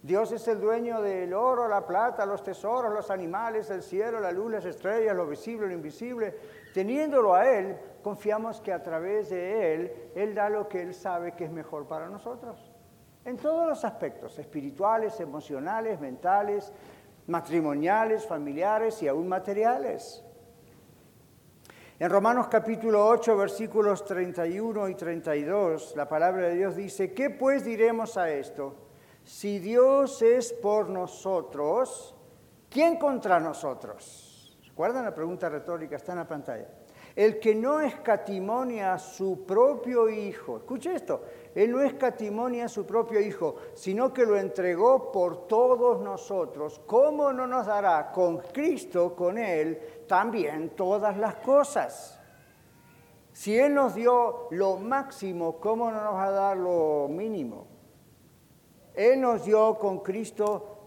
Dios 0.03 0.31
es 0.31 0.47
el 0.47 0.59
dueño 0.59 1.01
del 1.01 1.33
oro, 1.33 1.67
la 1.67 1.85
plata, 1.85 2.25
los 2.25 2.43
tesoros, 2.43 2.91
los 2.91 3.11
animales, 3.11 3.69
el 3.69 3.83
cielo, 3.83 4.19
la 4.19 4.31
luz, 4.31 4.51
las 4.51 4.65
estrellas, 4.65 5.15
lo 5.15 5.27
visible, 5.27 5.67
lo 5.67 5.73
invisible. 5.73 6.35
Teniéndolo 6.73 7.35
a 7.35 7.47
Él, 7.47 7.77
confiamos 8.01 8.61
que 8.61 8.73
a 8.73 8.83
través 8.83 9.29
de 9.29 9.73
Él, 9.73 10.11
Él 10.15 10.35
da 10.35 10.49
lo 10.49 10.67
que 10.67 10.81
Él 10.81 10.93
sabe 10.93 11.33
que 11.33 11.45
es 11.45 11.51
mejor 11.51 11.87
para 11.87 12.09
nosotros. 12.09 12.71
En 13.23 13.37
todos 13.37 13.67
los 13.67 13.85
aspectos, 13.85 14.37
espirituales, 14.39 15.19
emocionales, 15.19 15.99
mentales, 15.99 16.73
matrimoniales, 17.27 18.25
familiares 18.25 19.01
y 19.03 19.07
aún 19.07 19.27
materiales. 19.27 20.23
En 21.99 22.09
Romanos 22.09 22.47
capítulo 22.47 23.07
8, 23.07 23.37
versículos 23.37 24.03
31 24.05 24.89
y 24.89 24.95
32, 24.95 25.93
la 25.95 26.09
palabra 26.09 26.47
de 26.47 26.55
Dios 26.55 26.75
dice, 26.75 27.13
¿qué 27.13 27.29
pues 27.29 27.63
diremos 27.63 28.17
a 28.17 28.31
esto? 28.31 28.75
Si 29.23 29.59
Dios 29.59 30.23
es 30.23 30.51
por 30.51 30.89
nosotros, 30.89 32.15
¿quién 32.71 32.97
contra 32.97 33.39
nosotros? 33.39 34.57
¿Recuerdan 34.67 35.05
la 35.05 35.13
pregunta 35.13 35.47
retórica? 35.47 35.95
Está 35.95 36.13
en 36.13 36.17
la 36.17 36.27
pantalla. 36.27 36.67
El 37.15 37.39
que 37.39 37.53
no 37.53 37.81
escatimonia 37.81 38.93
a 38.93 38.99
su 38.99 39.45
propio 39.45 40.09
Hijo, 40.09 40.57
escuche 40.57 40.95
esto, 40.95 41.23
Él 41.53 41.71
no 41.71 41.81
escatimonia 41.81 42.65
a 42.65 42.69
su 42.69 42.85
propio 42.85 43.19
Hijo, 43.19 43.55
sino 43.73 44.13
que 44.13 44.25
lo 44.25 44.37
entregó 44.37 45.11
por 45.11 45.47
todos 45.47 46.01
nosotros. 46.01 46.81
¿Cómo 46.85 47.33
no 47.33 47.47
nos 47.47 47.65
dará 47.65 48.11
con 48.11 48.37
Cristo, 48.37 49.15
con 49.15 49.37
Él, 49.37 50.05
también 50.07 50.69
todas 50.69 51.17
las 51.17 51.35
cosas? 51.35 52.17
Si 53.33 53.57
Él 53.57 53.73
nos 53.73 53.95
dio 53.95 54.47
lo 54.51 54.77
máximo, 54.77 55.59
¿cómo 55.59 55.91
no 55.91 56.01
nos 56.01 56.15
va 56.15 56.25
a 56.25 56.31
dar 56.31 56.57
lo 56.57 57.07
mínimo? 57.09 57.67
Él 58.93 59.19
nos 59.19 59.45
dio 59.45 59.77
con 59.77 59.99
Cristo 59.99 60.77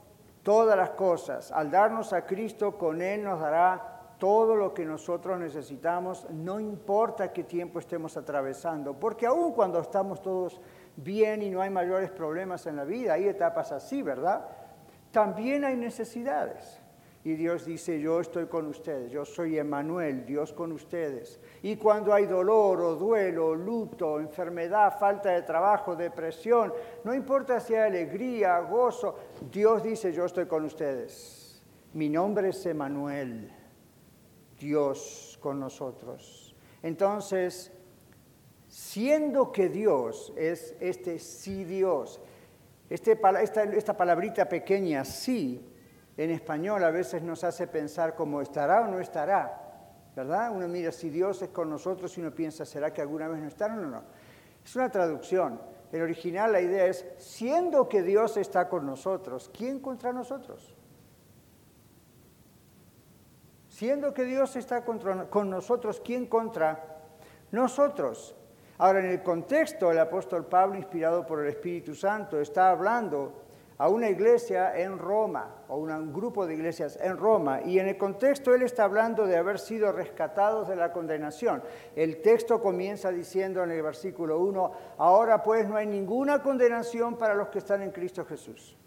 todas 0.43 0.77
las 0.77 0.91
cosas. 0.91 1.51
Al 1.53 1.71
darnos 1.71 2.13
a 2.13 2.25
Cristo, 2.25 2.77
con 2.77 3.01
Él 3.01 3.25
nos 3.25 3.41
dará 3.41 3.94
todo 4.19 4.57
lo 4.57 4.73
que 4.73 4.85
nosotros 4.85 5.39
necesitamos, 5.39 6.29
no 6.31 6.61
importa 6.61 7.33
qué 7.33 7.45
tiempo 7.45 7.79
estemos 7.79 8.17
atravesando, 8.17 8.95
porque 8.99 9.27
aun 9.27 9.53
cuando 9.53 9.81
estamos 9.81 10.23
todos 10.23 10.61
bien 10.97 11.43
y 11.43 11.51
no 11.51 11.61
hay 11.61 11.71
mayores 11.71 12.11
problemas 12.11 12.67
en 12.67 12.77
la 12.77 12.85
vida, 12.85 13.15
hay 13.15 13.27
etapas 13.29 13.73
así, 13.73 14.03
¿verdad? 14.03 14.47
También 15.11 15.65
hay 15.65 15.77
necesidades. 15.77 16.81
Y 17.27 17.37
Dios 17.37 17.65
dice, 17.65 17.99
yo 17.99 18.21
estoy 18.21 18.47
con 18.47 18.67
ustedes, 18.67 19.11
yo 19.11 19.25
soy 19.25 19.59
Emanuel, 19.59 20.27
Dios 20.27 20.53
con 20.53 20.73
ustedes. 20.73 21.41
Y 21.63 21.77
cuando 21.77 22.13
hay 22.13 22.27
dolor 22.27 22.83
o 22.83 22.97
duelo, 22.97 23.55
luto, 23.55 24.21
enfermedad, 24.21 24.99
falta 24.99 25.31
de 25.31 25.41
trabajo, 25.41 25.97
depresión, 25.97 26.71
no 27.03 27.15
importa 27.15 27.61
si 27.61 27.75
hay 27.75 27.89
alegría, 27.89 28.61
gozo, 28.61 29.17
Dios 29.51 29.83
dice, 29.83 30.13
yo 30.13 30.27
estoy 30.27 30.45
con 30.45 30.67
ustedes. 30.67 31.63
Mi 31.95 32.11
nombre 32.11 32.51
es 32.51 32.67
Emanuel. 32.67 33.64
Dios 34.59 35.39
con 35.41 35.61
nosotros. 35.61 36.55
Entonces, 36.83 37.73
siendo 38.69 39.53
que 39.53 39.69
Dios 39.69 40.33
es 40.37 40.75
este 40.81 41.19
sí 41.19 41.65
Dios, 41.65 42.21
este, 42.91 43.19
esta, 43.41 43.63
esta 43.65 43.97
palabrita 43.97 44.49
pequeña 44.49 45.05
sí, 45.05 45.71
en 46.17 46.31
español 46.31 46.85
a 46.85 46.91
veces 46.91 47.23
nos 47.23 47.43
hace 47.45 47.67
pensar 47.67 48.15
como 48.15 48.41
estará 48.41 48.83
o 48.83 48.89
no 48.89 49.01
estará, 49.01 49.61
¿verdad? 50.15 50.53
Uno 50.55 50.69
mira 50.69 50.93
si 50.93 51.11
Dios 51.11 51.43
es 51.43 51.49
con 51.49 51.71
nosotros 51.71 52.17
y 52.17 52.21
uno 52.21 52.33
piensa, 52.33 52.65
¿será 52.65 52.93
que 52.93 53.01
alguna 53.01 53.29
vez 53.29 53.41
no 53.41 53.49
estará 53.49 53.75
o 53.75 53.77
no? 53.77 54.03
Es 54.65 54.75
una 54.77 54.91
traducción. 54.91 55.61
En 55.93 56.03
original 56.03 56.53
la 56.53 56.61
idea 56.61 56.87
es, 56.87 57.07
siendo 57.19 57.89
que 57.89 58.03
Dios 58.03 58.37
está 58.37 58.69
con 58.69 58.87
nosotros, 58.87 59.51
¿quién 59.57 59.81
contra 59.81 60.13
nosotros? 60.13 60.74
Siendo 63.85 64.15
que 64.15 64.25
Dios 64.25 64.57
está 64.57 64.83
con 64.83 65.51
nosotros, 65.51 66.01
¿quién 66.03 66.25
contra 66.25 67.03
nosotros? 67.53 68.35
Ahora, 68.79 69.01
en 69.01 69.11
el 69.11 69.23
contexto, 69.23 69.91
el 69.91 69.99
apóstol 69.99 70.47
Pablo, 70.47 70.77
inspirado 70.77 71.27
por 71.27 71.43
el 71.43 71.49
Espíritu 71.49 71.95
Santo, 71.95 72.41
está 72.41 72.71
hablando 72.71 73.43
a 73.77 73.91
una 73.91 74.09
iglesia 74.09 74.75
en 74.81 74.99
Roma, 74.99 75.67
o 75.69 75.77
un 75.77 76.15
grupo 76.15 76.47
de 76.47 76.55
iglesias 76.55 76.99
en 76.99 77.19
Roma, 77.19 77.61
y 77.63 77.79
en 77.79 77.89
el 77.89 77.99
contexto 77.99 78.55
él 78.55 78.63
está 78.63 78.85
hablando 78.85 79.27
de 79.27 79.37
haber 79.37 79.59
sido 79.59 79.93
rescatados 79.93 80.67
de 80.67 80.77
la 80.77 80.91
condenación. 80.91 81.63
El 81.95 82.23
texto 82.23 82.63
comienza 82.63 83.11
diciendo 83.11 83.63
en 83.63 83.71
el 83.71 83.83
versículo 83.83 84.39
1, 84.39 84.73
ahora 84.97 85.43
pues 85.43 85.69
no 85.69 85.77
hay 85.77 85.87
ninguna 85.87 86.43
condenación 86.43 87.19
para 87.19 87.35
los 87.35 87.49
que 87.49 87.59
están 87.59 87.83
en 87.83 87.91
Cristo 87.91 88.25
Jesús. 88.25 88.79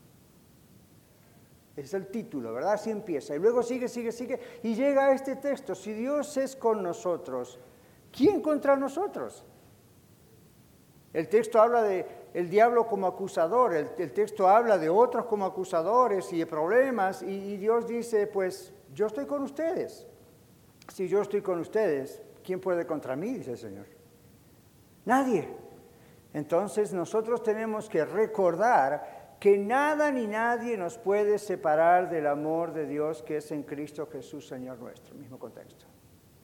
Es 1.78 1.94
el 1.94 2.08
título, 2.08 2.54
¿verdad? 2.54 2.74
Así 2.74 2.90
empieza. 2.90 3.36
Y 3.36 3.40
luego 3.40 3.62
sigue, 3.62 3.88
sigue, 3.88 4.12
sigue. 4.12 4.40
Y 4.64 4.74
llega 4.74 5.06
a 5.06 5.14
este 5.14 5.36
texto. 5.36 5.76
Si 5.76 5.94
Dios 5.94 6.36
es 6.36 6.56
con 6.56 6.82
nosotros, 6.82 7.60
¿quién 8.12 8.42
contra 8.42 8.76
nosotros? 8.76 9.46
El 11.14 11.30
texto 11.30 11.62
habla 11.62 11.84
de 11.84 12.06
el 12.34 12.50
diablo 12.50 12.88
como 12.88 13.08
acusador, 13.08 13.74
el, 13.74 14.12
texto 14.12 14.48
habla 14.48 14.78
de 14.78 14.90
otros 14.90 15.26
como 15.26 15.46
acusadores 15.46 16.32
y 16.34 16.40
de 16.40 16.46
problemas, 16.46 17.24
y, 17.24 17.54
y 17.54 17.58
Dios 17.58 17.88
dice, 17.88 18.28
pues 18.28 18.74
yo 18.94 19.08
estoy 19.08 19.26
con 19.26 19.44
ustedes. 19.44 20.06
Si 20.94 21.08
yo 21.08 21.22
estoy 21.22 21.42
con 21.42 21.60
ustedes, 21.60 22.22
¿quién 22.44 22.60
puede 22.60 22.86
contra 22.86 23.16
mí? 23.16 23.34
Dice 23.34 23.52
el 23.52 23.58
Señor. 23.58 23.86
Nadie. 25.06 25.48
Entonces 26.34 26.94
nosotros 26.94 27.42
tenemos 27.42 27.88
que 27.90 28.04
recordar 28.04 29.17
que 29.40 29.58
nada 29.58 30.12
ni 30.12 30.28
nadie 30.28 30.78
nos 30.78 30.98
puede 30.98 31.38
separar 31.38 32.10
del 32.10 32.28
amor 32.28 32.74
de 32.74 32.88
Dios 32.88 33.22
que 33.22 33.38
es 33.38 33.52
en 33.52 33.64
Cristo 33.64 34.08
Jesús, 34.12 34.48
Señor 34.48 34.80
nuestro. 34.80 35.16
Mismo 35.16 35.38
contexto. 35.38 35.86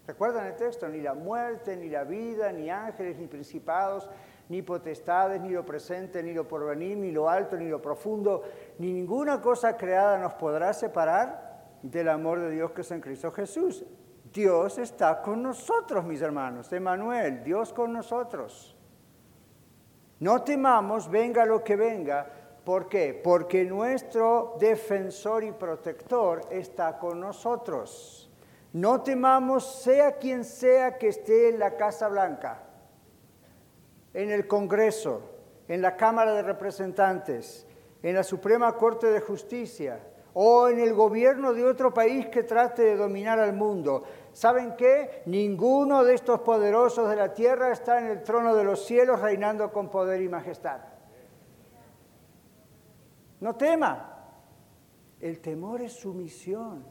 ¿Recuerdan 0.05 0.47
el 0.47 0.55
texto? 0.55 0.87
Ni 0.87 1.01
la 1.01 1.13
muerte, 1.13 1.77
ni 1.77 1.89
la 1.89 2.03
vida, 2.03 2.51
ni 2.51 2.69
ángeles, 2.69 3.17
ni 3.17 3.27
principados, 3.27 4.09
ni 4.49 4.61
potestades, 4.61 5.41
ni 5.41 5.49
lo 5.49 5.65
presente, 5.65 6.21
ni 6.21 6.33
lo 6.33 6.47
porvenir, 6.47 6.97
ni 6.97 7.11
lo 7.11 7.29
alto, 7.29 7.55
ni 7.55 7.67
lo 7.69 7.81
profundo, 7.81 8.43
ni 8.79 8.91
ninguna 8.91 9.41
cosa 9.41 9.77
creada 9.77 10.17
nos 10.17 10.33
podrá 10.33 10.73
separar 10.73 11.53
del 11.81 12.09
amor 12.09 12.39
de 12.41 12.51
Dios 12.51 12.71
que 12.71 12.81
es 12.81 12.91
en 12.91 13.01
Cristo 13.01 13.31
Jesús. 13.31 13.85
Dios 14.31 14.77
está 14.77 15.21
con 15.21 15.41
nosotros, 15.41 16.03
mis 16.03 16.21
hermanos. 16.21 16.71
Emanuel, 16.73 17.43
Dios 17.43 17.71
con 17.71 17.93
nosotros. 17.93 18.75
No 20.19 20.41
temamos, 20.43 21.09
venga 21.09 21.45
lo 21.45 21.63
que 21.63 21.75
venga, 21.75 22.27
¿Por 22.63 22.87
qué? 22.87 23.19
Porque 23.21 23.65
nuestro 23.65 24.55
defensor 24.57 25.43
y 25.43 25.51
protector 25.51 26.41
está 26.49 26.97
con 26.97 27.19
nosotros. 27.19 28.31
No 28.71 29.01
temamos, 29.01 29.81
sea 29.81 30.13
quien 30.13 30.45
sea 30.45 30.97
que 30.97 31.09
esté 31.09 31.49
en 31.49 31.59
la 31.59 31.75
Casa 31.75 32.07
Blanca, 32.07 32.63
en 34.13 34.31
el 34.31 34.47
Congreso, 34.47 35.21
en 35.67 35.81
la 35.81 35.97
Cámara 35.97 36.33
de 36.33 36.41
Representantes, 36.41 37.67
en 38.01 38.15
la 38.15 38.23
Suprema 38.23 38.75
Corte 38.77 39.07
de 39.07 39.19
Justicia 39.19 39.99
o 40.33 40.69
en 40.69 40.79
el 40.79 40.93
gobierno 40.93 41.53
de 41.53 41.65
otro 41.65 41.93
país 41.93 42.27
que 42.27 42.43
trate 42.43 42.81
de 42.81 42.95
dominar 42.95 43.39
al 43.39 43.53
mundo. 43.53 44.03
¿Saben 44.31 44.75
qué? 44.75 45.21
Ninguno 45.25 46.03
de 46.03 46.15
estos 46.15 46.39
poderosos 46.39 47.09
de 47.09 47.15
la 47.17 47.33
tierra 47.33 47.71
está 47.71 47.99
en 47.99 48.07
el 48.07 48.23
trono 48.23 48.55
de 48.55 48.63
los 48.63 48.85
cielos 48.85 49.19
reinando 49.19 49.71
con 49.71 49.89
poder 49.89 50.21
y 50.21 50.29
majestad. 50.29 50.92
No 53.43 53.57
tema. 53.57 54.09
El 55.19 55.41
temor 55.41 55.81
es 55.81 55.91
sumisión. 55.91 56.85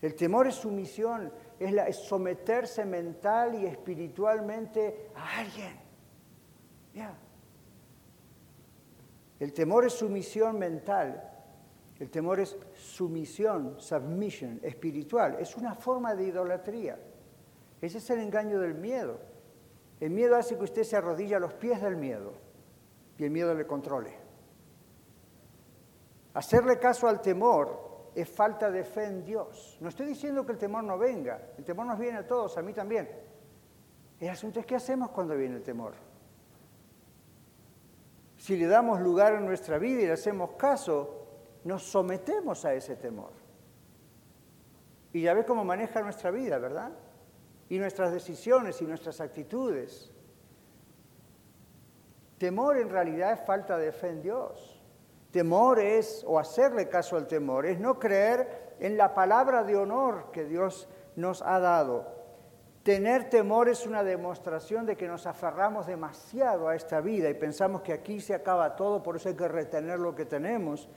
El 0.00 0.16
temor 0.16 0.48
es 0.48 0.56
sumisión, 0.56 1.32
es, 1.60 1.72
es 1.72 1.96
someterse 1.98 2.84
mental 2.84 3.54
y 3.54 3.66
espiritualmente 3.66 5.12
a 5.14 5.38
alguien. 5.38 5.80
El 9.38 9.52
temor 9.52 9.84
es 9.84 9.92
sumisión 9.92 10.58
mental. 10.58 11.30
El 12.00 12.10
temor 12.10 12.40
es 12.40 12.56
sumisión, 12.74 13.76
submission, 13.78 14.58
espiritual. 14.64 15.36
Es 15.38 15.56
una 15.56 15.76
forma 15.76 16.16
de 16.16 16.24
idolatría. 16.24 16.98
Ese 17.80 17.98
es 17.98 18.10
el 18.10 18.18
engaño 18.18 18.58
del 18.58 18.74
miedo. 18.74 19.20
El 20.00 20.10
miedo 20.10 20.34
hace 20.34 20.56
que 20.56 20.64
usted 20.64 20.82
se 20.82 20.96
arrodille 20.96 21.36
a 21.36 21.38
los 21.38 21.52
pies 21.52 21.80
del 21.80 21.94
miedo 21.94 22.32
y 23.16 23.22
el 23.22 23.30
miedo 23.30 23.54
le 23.54 23.64
controle. 23.64 24.21
Hacerle 26.34 26.78
caso 26.78 27.08
al 27.08 27.20
temor 27.20 28.10
es 28.14 28.28
falta 28.28 28.70
de 28.70 28.84
fe 28.84 29.04
en 29.04 29.24
Dios. 29.24 29.76
No 29.80 29.88
estoy 29.88 30.06
diciendo 30.06 30.44
que 30.44 30.52
el 30.52 30.58
temor 30.58 30.84
no 30.84 30.98
venga, 30.98 31.40
el 31.56 31.64
temor 31.64 31.86
nos 31.86 31.98
viene 31.98 32.18
a 32.18 32.26
todos, 32.26 32.56
a 32.56 32.62
mí 32.62 32.72
también. 32.72 33.08
El 34.20 34.28
asunto 34.28 34.60
es 34.60 34.66
qué 34.66 34.76
hacemos 34.76 35.10
cuando 35.10 35.36
viene 35.36 35.56
el 35.56 35.62
temor. 35.62 35.94
Si 38.36 38.56
le 38.56 38.66
damos 38.66 39.00
lugar 39.00 39.34
en 39.34 39.46
nuestra 39.46 39.78
vida 39.78 40.02
y 40.02 40.06
le 40.06 40.12
hacemos 40.12 40.52
caso, 40.52 41.26
nos 41.64 41.82
sometemos 41.84 42.64
a 42.64 42.74
ese 42.74 42.96
temor. 42.96 43.32
Y 45.12 45.22
ya 45.22 45.34
ves 45.34 45.44
cómo 45.44 45.64
maneja 45.64 46.00
nuestra 46.00 46.30
vida, 46.30 46.58
¿verdad? 46.58 46.92
Y 47.68 47.78
nuestras 47.78 48.12
decisiones 48.12 48.80
y 48.80 48.84
nuestras 48.84 49.20
actitudes. 49.20 50.10
Temor 52.38 52.78
en 52.78 52.90
realidad 52.90 53.32
es 53.32 53.46
falta 53.46 53.76
de 53.76 53.92
fe 53.92 54.08
en 54.08 54.22
Dios. 54.22 54.71
Temor 55.32 55.80
es, 55.80 56.22
o 56.28 56.38
hacerle 56.38 56.88
caso 56.88 57.16
al 57.16 57.26
temor, 57.26 57.64
es 57.64 57.80
no 57.80 57.98
creer 57.98 58.74
en 58.78 58.98
la 58.98 59.14
palabra 59.14 59.64
de 59.64 59.76
honor 59.76 60.30
que 60.30 60.44
Dios 60.44 60.88
nos 61.16 61.40
ha 61.40 61.58
dado. 61.58 62.06
Tener 62.82 63.30
temor 63.30 63.70
es 63.70 63.86
una 63.86 64.04
demostración 64.04 64.84
de 64.84 64.96
que 64.96 65.08
nos 65.08 65.26
aferramos 65.26 65.86
demasiado 65.86 66.68
a 66.68 66.76
esta 66.76 67.00
vida 67.00 67.30
y 67.30 67.34
pensamos 67.34 67.80
que 67.80 67.94
aquí 67.94 68.20
se 68.20 68.34
acaba 68.34 68.76
todo, 68.76 69.02
por 69.02 69.16
eso 69.16 69.30
hay 69.30 69.34
que 69.34 69.48
retener 69.48 69.98
lo 69.98 70.14
que 70.14 70.26
tenemos. 70.26 70.90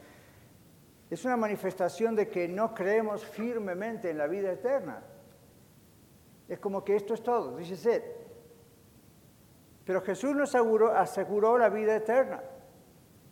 Es 1.09 1.23
una 1.23 1.37
manifestación 1.37 2.13
de 2.13 2.27
que 2.27 2.47
no 2.49 2.73
creemos 2.73 3.23
firmemente 3.23 4.09
en 4.09 4.17
la 4.17 4.27
vida 4.27 4.51
eterna. 4.51 5.01
Es 6.49 6.59
como 6.59 6.83
que 6.83 6.97
esto 6.97 7.13
es 7.13 7.23
todo, 7.23 7.55
dice. 7.55 8.03
Pero 9.85 10.01
Jesús 10.01 10.35
nos 10.35 10.53
aseguró 10.55 11.57
la 11.57 11.69
vida 11.69 11.95
eterna. 11.95 12.41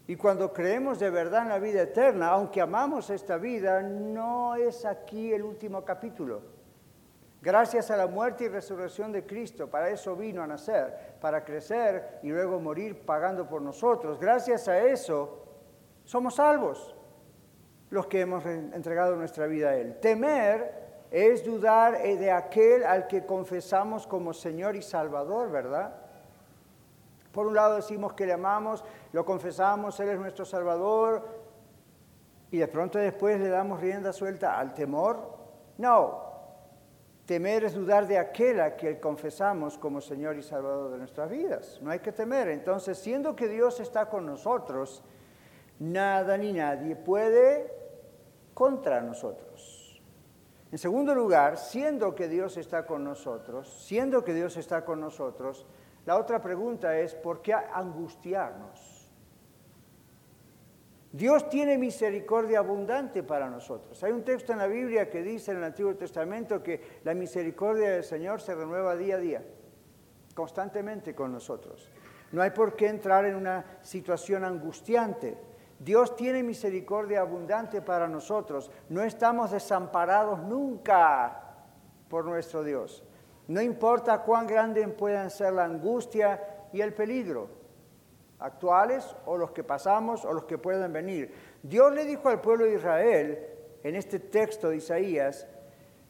Y 0.05 0.15
cuando 0.15 0.51
creemos 0.51 0.99
de 0.99 1.09
verdad 1.09 1.43
en 1.43 1.49
la 1.49 1.59
vida 1.59 1.81
eterna, 1.81 2.29
aunque 2.29 2.59
amamos 2.59 3.09
esta 3.09 3.37
vida, 3.37 3.81
no 3.81 4.55
es 4.55 4.85
aquí 4.85 5.31
el 5.31 5.43
último 5.43 5.85
capítulo. 5.85 6.41
Gracias 7.41 7.91
a 7.91 7.97
la 7.97 8.07
muerte 8.07 8.45
y 8.45 8.47
resurrección 8.47 9.11
de 9.11 9.25
Cristo, 9.25 9.69
para 9.69 9.89
eso 9.89 10.15
vino 10.15 10.41
a 10.41 10.47
nacer, 10.47 11.15
para 11.19 11.43
crecer 11.43 12.19
y 12.23 12.29
luego 12.29 12.59
morir 12.59 13.05
pagando 13.05 13.47
por 13.47 13.61
nosotros. 13.61 14.19
Gracias 14.19 14.67
a 14.67 14.79
eso 14.79 15.43
somos 16.05 16.35
salvos 16.35 16.95
los 17.89 18.07
que 18.07 18.21
hemos 18.21 18.45
entregado 18.45 19.15
nuestra 19.15 19.45
vida 19.45 19.69
a 19.69 19.75
Él. 19.75 19.99
Temer 19.99 20.83
es 21.11 21.43
dudar 21.45 21.95
eh, 21.95 22.17
de 22.17 22.31
aquel 22.31 22.83
al 22.83 23.07
que 23.07 23.25
confesamos 23.25 24.07
como 24.07 24.33
Señor 24.33 24.75
y 24.75 24.81
Salvador, 24.81 25.51
¿verdad? 25.51 25.95
Por 27.33 27.47
un 27.47 27.55
lado 27.55 27.75
decimos 27.75 28.13
que 28.13 28.25
le 28.25 28.33
amamos, 28.33 28.85
lo 29.11 29.25
confesamos, 29.25 29.99
Él 29.99 30.09
es 30.09 30.19
nuestro 30.19 30.45
Salvador, 30.45 31.27
y 32.51 32.59
de 32.59 32.67
pronto 32.67 32.99
después 32.99 33.39
le 33.41 33.49
damos 33.49 33.81
rienda 33.81 34.13
suelta 34.13 34.57
al 34.57 34.73
temor. 34.73 35.35
No, 35.79 36.23
Temer 37.25 37.63
es 37.63 37.73
dudar 37.73 38.05
de 38.05 38.17
aquel 38.17 38.59
a 38.59 38.75
que 38.75 38.99
confesamos 38.99 39.77
como 39.77 40.01
Señor 40.01 40.35
y 40.37 40.43
Salvador 40.43 40.91
de 40.91 40.97
nuestras 40.97 41.29
vidas. 41.29 41.79
No 41.81 41.89
hay 41.89 41.99
que 41.99 42.11
temer. 42.11 42.49
Entonces, 42.49 42.97
siendo 42.97 43.35
que 43.35 43.47
Dios 43.47 43.79
está 43.79 44.09
con 44.09 44.25
nosotros, 44.25 45.03
nada 45.79 46.37
ni 46.37 46.51
nadie 46.51 46.97
puede 46.97 47.73
contra 48.53 49.01
nosotros. 49.01 50.01
En 50.69 50.77
segundo 50.77 51.15
lugar, 51.15 51.57
siendo 51.57 52.13
que 52.13 52.27
Dios 52.27 52.57
está 52.57 52.85
con 52.85 53.05
nosotros, 53.05 53.69
siendo 53.85 54.23
que 54.23 54.33
Dios 54.33 54.57
está 54.57 54.83
con 54.83 54.99
nosotros, 54.99 55.65
la 56.05 56.17
otra 56.17 56.41
pregunta 56.41 56.97
es, 56.99 57.15
¿por 57.15 57.41
qué 57.41 57.53
angustiarnos? 57.53 59.03
Dios 61.13 61.47
tiene 61.47 61.77
misericordia 61.77 62.57
abundante 62.59 63.21
para 63.21 63.47
nosotros. 63.47 64.03
Hay 64.03 64.11
un 64.11 64.23
texto 64.23 64.51
en 64.51 64.57
la 64.57 64.67
Biblia 64.67 65.11
que 65.11 65.21
dice 65.21 65.51
en 65.51 65.57
el 65.57 65.63
Antiguo 65.63 65.95
Testamento 65.95 66.63
que 66.63 66.99
la 67.03 67.13
misericordia 67.13 67.91
del 67.91 68.03
Señor 68.03 68.41
se 68.41 68.55
renueva 68.55 68.95
día 68.95 69.15
a 69.15 69.19
día, 69.19 69.43
constantemente 70.33 71.13
con 71.13 71.31
nosotros. 71.31 71.91
No 72.31 72.41
hay 72.41 72.49
por 72.49 72.75
qué 72.75 72.87
entrar 72.87 73.25
en 73.25 73.35
una 73.35 73.63
situación 73.83 74.43
angustiante. 74.43 75.37
Dios 75.77 76.15
tiene 76.15 76.41
misericordia 76.41 77.21
abundante 77.21 77.83
para 77.83 78.07
nosotros. 78.07 78.71
No 78.89 79.03
estamos 79.03 79.51
desamparados 79.51 80.39
nunca 80.39 81.57
por 82.09 82.25
nuestro 82.25 82.63
Dios. 82.63 83.03
No 83.47 83.61
importa 83.61 84.23
cuán 84.23 84.47
grande 84.47 84.87
puedan 84.87 85.29
ser 85.29 85.53
la 85.53 85.65
angustia 85.65 86.67
y 86.71 86.81
el 86.81 86.93
peligro 86.93 87.49
actuales 88.39 89.15
o 89.25 89.37
los 89.37 89.51
que 89.51 89.63
pasamos 89.63 90.25
o 90.25 90.33
los 90.33 90.43
que 90.45 90.57
pueden 90.57 90.91
venir. 90.91 91.33
Dios 91.61 91.93
le 91.93 92.05
dijo 92.05 92.29
al 92.29 92.41
pueblo 92.41 92.65
de 92.65 92.75
Israel, 92.75 93.47
en 93.83 93.95
este 93.95 94.19
texto 94.19 94.69
de 94.69 94.77
Isaías, 94.77 95.47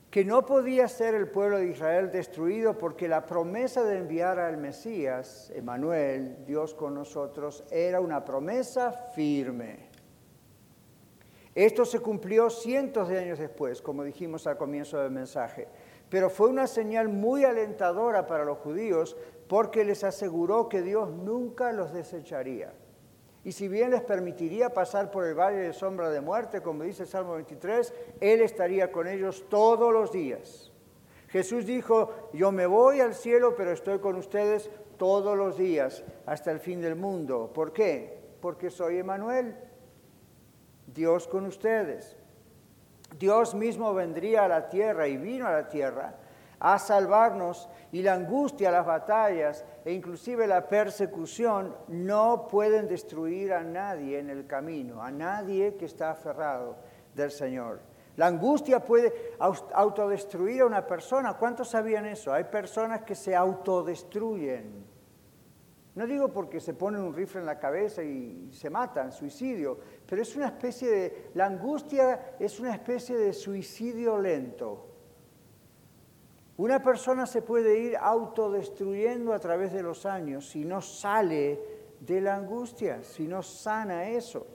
que 0.10 0.24
no 0.24 0.46
podía 0.46 0.88
ser 0.88 1.15
el 1.15 1.28
pueblo 1.28 1.58
de 1.58 1.69
Israel 1.69 2.12
destruido 2.12 2.78
porque 2.78 3.08
la 3.08 3.26
promesa 3.26 3.84
de 3.84 3.98
enviar 3.98 4.39
al 4.39 4.58
Mesías, 4.58 5.52
Emanuel, 5.56 6.46
Dios 6.46 6.76
con 6.76 6.93
nosotros, 6.93 7.63
era 7.72 8.00
una 8.00 8.24
promesa 8.24 8.91
firme. 8.91 9.89
Esto 11.56 11.86
se 11.86 12.00
cumplió 12.00 12.50
cientos 12.50 13.10
de 13.10 13.19
años 13.19 13.39
después, 13.39 13.82
como 13.82 14.04
dijimos 14.04 14.46
al 14.48 14.58
comienzo 14.58 15.00
del 15.00 15.12
mensaje, 15.12 15.67
pero 16.13 16.30
fue 16.30 16.47
una 16.47 16.67
señal 16.67 17.10
muy 17.10 17.43
alentadora 17.43 18.28
para 18.28 18.45
los 18.45 18.60
judíos 18.60 19.17
porque 19.47 19.84
les 19.84 20.04
aseguró 20.04 20.69
que 20.69 20.84
Dios 20.84 21.10
nunca 21.10 21.71
los 21.71 21.91
desecharía. 21.91 22.71
Y 23.43 23.52
si 23.54 23.67
bien 23.67 23.89
les 23.89 24.04
permitiría 24.04 24.69
pasar 24.69 25.10
por 25.10 25.26
el 25.26 25.34
valle 25.34 25.58
de 25.58 25.73
sombra 25.73 26.12
de 26.12 26.21
muerte, 26.21 26.62
como 26.62 26.84
dice 26.84 27.02
el 27.02 27.10
Salmo 27.10 27.34
23, 27.34 27.91
Él 28.21 28.41
estaría 28.41 28.91
con 28.91 29.08
ellos 29.08 29.45
todos 29.49 29.91
los 29.91 30.12
días. 30.12 30.71
Jesús 31.30 31.65
dijo, 31.65 32.30
yo 32.32 32.52
me 32.52 32.67
voy 32.67 32.99
al 32.99 33.15
cielo, 33.15 33.56
pero 33.56 33.71
estoy 33.71 33.97
con 33.97 34.15
ustedes 34.15 34.69
todos 34.97 35.36
los 35.36 35.58
días 35.58 36.04
hasta 36.28 36.52
el 36.52 36.60
fin 36.60 36.80
del 36.80 36.95
mundo. 36.95 37.49
¿Por 37.52 37.73
qué? 37.73 38.21
Porque 38.39 38.69
soy 38.69 38.99
Emanuel, 38.99 39.56
Dios 40.86 41.28
con 41.28 41.47
ustedes. 41.47 42.17
Dios 43.17 43.56
mismo 43.56 43.93
vendría 43.93 44.45
a 44.45 44.47
la 44.47 44.69
tierra 44.69 45.08
y 45.08 45.17
vino 45.17 45.47
a 45.47 45.52
la 45.52 45.67
tierra 45.69 46.15
a 46.63 46.80
salvarnos 46.80 47.69
y 47.91 48.02
la 48.02 48.13
angustia, 48.13 48.71
las 48.71 48.86
batallas 48.86 49.65
e 49.84 49.91
inclusive 49.91 50.47
la 50.47 50.65
persecución 50.65 51.76
no 51.89 52.47
pueden 52.47 52.88
destruir 52.88 53.52
a 53.52 53.63
nadie 53.63 54.17
en 54.17 54.30
el 54.30 54.47
camino, 54.47 55.04
a 55.04 55.12
nadie 55.12 55.76
que 55.76 55.86
está 55.86 56.12
aferrado 56.12 56.78
del 57.13 57.32
Señor. 57.32 57.82
La 58.15 58.28
angustia 58.28 58.80
puede 58.80 59.36
autodestruir 59.39 60.62
a 60.62 60.65
una 60.65 60.88
persona. 60.88 61.34
¿Cuántos 61.34 61.69
sabían 61.69 62.06
eso? 62.06 62.32
Hay 62.32 62.45
personas 62.45 63.02
que 63.02 63.15
se 63.15 63.36
autodestruyen. 63.36 64.86
No 65.95 66.08
digo 66.08 66.29
porque 66.29 66.60
se 66.60 66.73
ponen 66.73 67.01
un 67.01 67.13
rifle 67.13 67.41
en 67.41 67.45
la 67.45 67.60
cabeza 67.60 68.03
y 68.03 68.49
se 68.51 68.69
matan, 68.69 69.12
suicidio, 69.12 69.77
pero 70.08 70.23
es 70.23 70.36
una 70.36 70.47
especie 70.47 70.89
de, 70.89 71.32
la 71.36 71.45
angustia 71.45 72.36
es 72.39 72.60
una 72.60 72.73
especie 72.73 73.15
de 73.15 73.32
suicidio 73.32 74.17
lento. 74.17 74.89
Una 76.58 76.82
persona 76.82 77.25
se 77.25 77.41
puede 77.41 77.77
ir 77.79 77.97
autodestruyendo 77.97 79.34
a 79.34 79.39
través 79.39 79.71
de 79.71 79.84
los 79.84 80.06
años 80.06 80.49
si 80.49 80.65
no 80.65 80.82
sale 80.82 81.60
de 81.99 82.21
la 82.21 82.36
angustia, 82.36 83.03
si 83.03 83.27
no 83.27 83.43
sana 83.43 84.10
eso. 84.10 84.47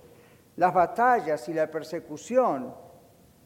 Las 0.56 0.74
batallas 0.74 1.48
y 1.48 1.54
la 1.54 1.70
persecución 1.70 2.74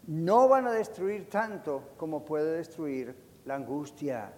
no 0.07 0.49
van 0.49 0.67
a 0.67 0.73
destruir 0.73 1.29
tanto 1.29 1.91
como 1.97 2.25
puede 2.25 2.57
destruir 2.57 3.15
la 3.45 3.55
angustia. 3.55 4.33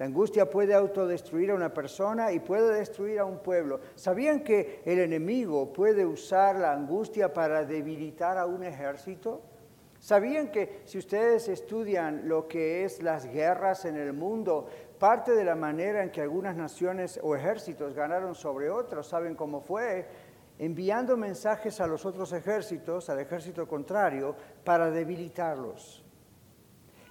La 0.00 0.06
angustia 0.06 0.48
puede 0.48 0.72
autodestruir 0.72 1.50
a 1.50 1.54
una 1.54 1.74
persona 1.74 2.32
y 2.32 2.38
puede 2.38 2.74
destruir 2.74 3.18
a 3.18 3.26
un 3.26 3.40
pueblo. 3.40 3.80
¿Sabían 3.96 4.42
que 4.42 4.80
el 4.86 4.98
enemigo 4.98 5.74
puede 5.74 6.06
usar 6.06 6.56
la 6.56 6.72
angustia 6.72 7.34
para 7.34 7.66
debilitar 7.66 8.38
a 8.38 8.46
un 8.46 8.64
ejército? 8.64 9.42
¿Sabían 9.98 10.50
que 10.50 10.80
si 10.86 10.96
ustedes 10.96 11.50
estudian 11.50 12.26
lo 12.26 12.48
que 12.48 12.82
es 12.84 13.02
las 13.02 13.26
guerras 13.26 13.84
en 13.84 13.96
el 13.96 14.14
mundo, 14.14 14.68
parte 14.98 15.32
de 15.32 15.44
la 15.44 15.54
manera 15.54 16.02
en 16.02 16.10
que 16.10 16.22
algunas 16.22 16.56
naciones 16.56 17.20
o 17.22 17.36
ejércitos 17.36 17.92
ganaron 17.92 18.34
sobre 18.34 18.70
otros, 18.70 19.06
¿saben 19.06 19.34
cómo 19.34 19.60
fue? 19.60 20.06
Enviando 20.58 21.14
mensajes 21.18 21.78
a 21.78 21.86
los 21.86 22.06
otros 22.06 22.32
ejércitos, 22.32 23.10
al 23.10 23.20
ejército 23.20 23.68
contrario, 23.68 24.34
para 24.64 24.90
debilitarlos. 24.90 26.02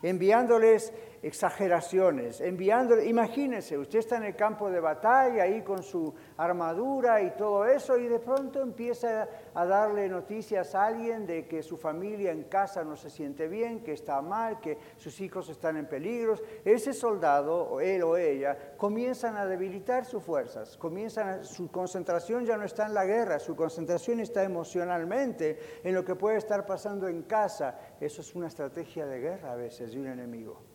Enviándoles 0.01 0.93
exageraciones, 1.21 2.41
enviándole, 2.41 3.05
imagínense, 3.05 3.77
usted 3.77 3.99
está 3.99 4.17
en 4.17 4.23
el 4.23 4.35
campo 4.35 4.69
de 4.69 4.79
batalla 4.79 5.43
ahí 5.43 5.61
con 5.61 5.83
su 5.83 6.13
armadura 6.37 7.21
y 7.21 7.31
todo 7.31 7.65
eso 7.65 7.97
y 7.97 8.07
de 8.07 8.19
pronto 8.19 8.61
empieza 8.61 9.27
a 9.53 9.65
darle 9.65 10.07
noticias 10.07 10.75
a 10.75 10.85
alguien 10.85 11.25
de 11.25 11.47
que 11.47 11.61
su 11.61 11.77
familia 11.77 12.31
en 12.31 12.43
casa 12.43 12.83
no 12.83 12.95
se 12.95 13.09
siente 13.09 13.47
bien, 13.47 13.83
que 13.83 13.93
está 13.93 14.21
mal, 14.21 14.59
que 14.59 14.77
sus 14.97 15.19
hijos 15.21 15.49
están 15.49 15.77
en 15.77 15.87
peligro. 15.87 16.35
Ese 16.63 16.93
soldado, 16.93 17.79
él 17.81 18.03
o 18.03 18.17
ella, 18.17 18.75
comienzan 18.77 19.35
a 19.35 19.45
debilitar 19.45 20.05
sus 20.05 20.23
fuerzas, 20.23 20.77
comienzan 20.77 21.43
su 21.43 21.69
concentración 21.69 22.45
ya 22.45 22.57
no 22.57 22.63
está 22.63 22.85
en 22.85 22.93
la 22.93 23.05
guerra, 23.05 23.39
su 23.39 23.55
concentración 23.55 24.19
está 24.19 24.43
emocionalmente 24.43 25.59
en 25.83 25.93
lo 25.93 26.03
que 26.03 26.15
puede 26.15 26.37
estar 26.37 26.65
pasando 26.65 27.07
en 27.07 27.23
casa. 27.23 27.77
Eso 27.99 28.21
es 28.21 28.35
una 28.35 28.47
estrategia 28.47 29.05
de 29.05 29.19
guerra 29.19 29.53
a 29.53 29.55
veces 29.55 29.91
de 29.91 29.99
un 29.99 30.07
enemigo. 30.07 30.68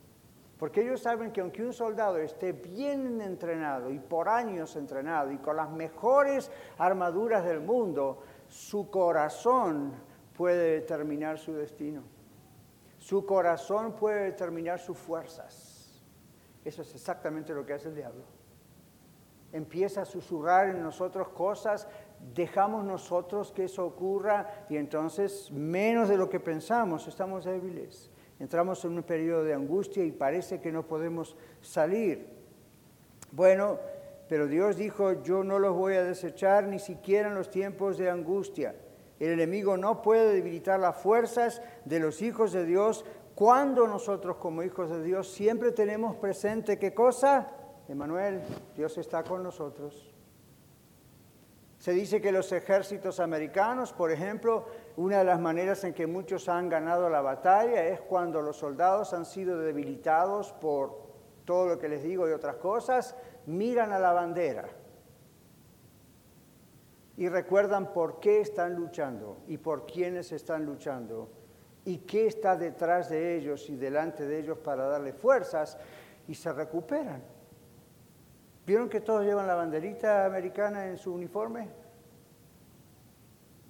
Porque 0.65 0.81
ellos 0.81 1.03
saben 1.03 1.31
que 1.31 1.43
aunque 1.43 1.63
un 1.63 1.75
soldado 1.75 2.17
esté 2.17 2.53
bien 2.53 3.21
entrenado 3.21 3.91
y 3.91 3.99
por 3.99 4.31
años 4.31 4.77
entrenado 4.77 5.31
y 5.31 5.37
con 5.37 5.57
las 5.57 5.71
mejores 5.71 6.51
armaduras 6.79 7.45
del 7.45 7.61
mundo, 7.61 8.23
su 8.49 8.89
corazón 8.89 9.93
puede 10.35 10.81
determinar 10.81 11.39
su 11.39 11.53
destino. 11.53 12.03
Su 12.97 13.27
corazón 13.27 13.93
puede 13.93 14.25
determinar 14.25 14.79
sus 14.79 14.97
fuerzas. 14.97 16.03
Eso 16.65 16.81
es 16.81 16.95
exactamente 16.95 17.53
lo 17.53 17.67
que 17.67 17.75
hace 17.75 17.89
el 17.89 17.97
diablo. 17.97 18.25
Empieza 19.53 20.01
a 20.01 20.07
susurrar 20.07 20.71
en 20.71 20.83
nosotros 20.83 21.29
cosas, 21.29 21.87
dejamos 22.35 22.87
nosotros 22.87 23.53
que 23.53 23.65
eso 23.65 23.85
ocurra 23.85 24.65
y 24.71 24.79
entonces 24.79 25.51
menos 25.53 26.09
de 26.09 26.17
lo 26.17 26.31
que 26.31 26.41
pensamos 26.41 27.07
estamos 27.07 27.45
débiles. 27.45 28.11
Entramos 28.41 28.85
en 28.85 28.93
un 28.93 29.03
periodo 29.03 29.45
de 29.45 29.55
angustia 29.55 30.05
y 30.05 30.13
parece 30.13 30.61
que 30.61 30.73
no 30.73 30.87
podemos 30.87 31.37
salir. 31.61 32.27
Bueno, 33.31 33.79
pero 34.29 34.47
Dios 34.47 34.77
dijo, 34.77 35.23
yo 35.23 35.45
no 35.45 35.59
los 35.59 35.75
voy 35.75 35.95
a 35.95 36.05
desechar 36.05 36.65
ni 36.65 36.79
siquiera 36.79 37.29
en 37.29 37.35
los 37.35 37.51
tiempos 37.51 37.99
de 37.99 38.11
angustia. 38.11 38.75
El 39.21 39.33
enemigo 39.33 39.77
no 39.77 40.03
puede 40.03 40.33
debilitar 40.35 40.81
las 40.81 40.97
fuerzas 40.97 41.63
de 41.85 42.01
los 42.01 42.21
hijos 42.23 42.53
de 42.53 42.65
Dios 42.65 43.05
cuando 43.35 43.87
nosotros 43.87 44.37
como 44.37 44.63
hijos 44.63 44.91
de 44.91 45.03
Dios 45.03 45.33
siempre 45.33 45.73
tenemos 45.73 46.17
presente 46.17 46.79
qué 46.79 46.95
cosa? 46.95 47.51
Emanuel, 47.89 48.41
Dios 48.77 48.97
está 48.99 49.23
con 49.23 49.43
nosotros. 49.43 50.15
Se 51.79 51.93
dice 51.93 52.21
que 52.21 52.33
los 52.33 52.51
ejércitos 52.53 53.21
americanos, 53.21 53.93
por 53.93 54.11
ejemplo, 54.11 54.67
una 54.97 55.19
de 55.19 55.25
las 55.25 55.41
maneras 55.41 55.83
en 55.85 55.93
que 55.93 56.07
muchos 56.07 56.49
han 56.49 56.69
ganado 56.69 57.09
la 57.09 57.21
batalla 57.21 57.85
es 57.87 58.01
cuando 58.01 58.41
los 58.43 58.57
soldados 58.57 59.13
han 59.13 59.25
sido 59.25 59.59
debilitados 59.59 60.53
por 60.53 61.03
todo 61.45 61.67
lo 61.67 61.79
que 61.79 61.89
les 61.89 62.03
digo 62.03 62.29
y 62.29 62.33
otras 62.33 62.57
cosas, 62.57 63.17
miran 63.47 63.93
a 63.93 63.99
la 63.99 64.13
bandera 64.13 64.69
y 67.17 67.29
recuerdan 67.29 67.93
por 67.93 68.19
qué 68.21 68.41
están 68.41 68.75
luchando 68.75 69.39
y 69.47 69.59
por 69.59 69.87
quiénes 69.87 70.33
están 70.33 70.65
luchando 70.65 71.29
y 71.85 71.99
qué 71.99 72.27
está 72.27 72.57
detrás 72.57 73.11
de 73.11 73.37
ellos 73.37 73.69
y 73.69 73.77
delante 73.77 74.27
de 74.27 74.39
ellos 74.39 74.59
para 74.59 74.87
darle 74.87 75.13
fuerzas 75.13 75.77
y 76.27 76.35
se 76.35 76.53
recuperan. 76.53 77.23
¿Vieron 78.67 78.89
que 78.89 79.01
todos 79.01 79.25
llevan 79.25 79.47
la 79.47 79.55
banderita 79.55 80.25
americana 80.25 80.87
en 80.87 80.97
su 80.97 81.13
uniforme? 81.13 81.84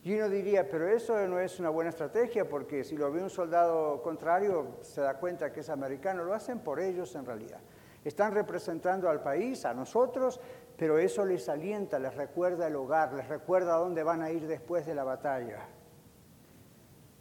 Y 0.04 0.12
uno 0.14 0.28
diría, 0.28 0.68
pero 0.68 0.86
eso 0.86 1.26
no 1.26 1.40
es 1.40 1.58
una 1.58 1.70
buena 1.70 1.88
estrategia 1.88 2.46
porque 2.46 2.84
si 2.84 2.94
lo 2.94 3.10
ve 3.10 3.22
un 3.22 3.30
soldado 3.30 4.02
contrario 4.02 4.76
se 4.82 5.00
da 5.00 5.14
cuenta 5.18 5.50
que 5.50 5.60
es 5.60 5.70
americano. 5.70 6.24
Lo 6.24 6.34
hacen 6.34 6.58
por 6.58 6.78
ellos 6.78 7.14
en 7.14 7.24
realidad. 7.24 7.60
Están 8.04 8.34
representando 8.34 9.08
al 9.08 9.22
país, 9.22 9.64
a 9.64 9.72
nosotros, 9.72 10.42
pero 10.76 10.98
eso 10.98 11.24
les 11.24 11.48
alienta, 11.48 11.98
les 11.98 12.14
recuerda 12.14 12.66
el 12.66 12.76
hogar, 12.76 13.14
les 13.14 13.26
recuerda 13.28 13.76
a 13.76 13.78
dónde 13.78 14.02
van 14.02 14.20
a 14.20 14.30
ir 14.30 14.46
después 14.46 14.84
de 14.84 14.94
la 14.94 15.04
batalla. 15.04 15.68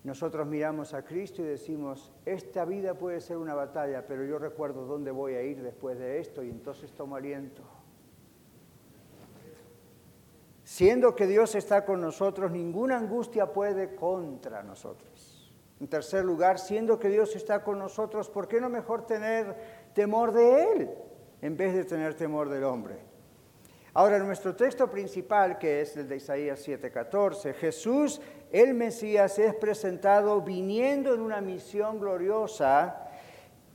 Nosotros 0.04 0.46
miramos 0.46 0.93
a 0.93 1.06
Cristo 1.06 1.41
y 1.41 1.46
decimos, 1.46 2.12
esta 2.26 2.65
vida 2.65 2.96
puede 2.96 3.22
ser 3.22 3.38
una 3.38 3.56
batalla, 3.56 4.06
pero 4.06 4.26
yo 4.26 4.38
recuerdo 4.39 4.86
dónde 4.86 5.12
voy 5.12 5.36
a 5.36 5.41
ir 5.41 5.63
después 5.63 5.98
de 5.98 6.19
esto 6.19 6.43
y 6.43 6.50
entonces 6.50 6.91
tomo 6.91 7.15
aliento. 7.15 7.63
Siendo 10.63 11.15
que 11.15 11.28
Dios 11.28 11.56
está 11.56 11.84
con 11.86 11.99
nosotros, 11.99 12.52
ninguna 12.52 12.97
angustia 12.97 13.52
puede 13.52 13.95
contra 13.95 14.63
nosotros. 14.63 15.52
En 15.80 15.88
tercer 15.88 16.23
lugar, 16.23 16.60
siendo 16.60 16.97
que 16.97 17.10
Dios 17.10 17.36
está 17.36 17.63
con 17.63 17.78
nosotros, 17.80 18.30
¿por 18.30 18.47
qué 18.47 18.62
no 18.62 18.69
mejor 18.69 19.06
tener 19.06 19.56
temor 19.93 20.32
de 20.32 20.63
Él 20.71 20.89
en 21.41 21.58
vez 21.58 21.73
de 21.73 21.84
tener 21.84 22.13
temor 22.13 22.47
del 22.47 22.63
hombre? 22.63 22.99
Ahora, 23.95 24.17
nuestro 24.19 24.56
texto 24.56 24.89
principal, 24.89 25.60
que 25.60 25.82
es 25.82 25.97
el 25.97 26.08
de 26.08 26.15
Isaías 26.15 26.65
7:14, 26.65 27.54
Jesús, 27.54 28.21
el 28.52 28.73
Mesías, 28.73 29.38
es 29.38 29.54
presentado 29.56 30.41
viniendo 30.41 31.13
en 31.13 31.21
una 31.21 31.41
misión 31.41 31.99
gloriosa, 31.99 33.10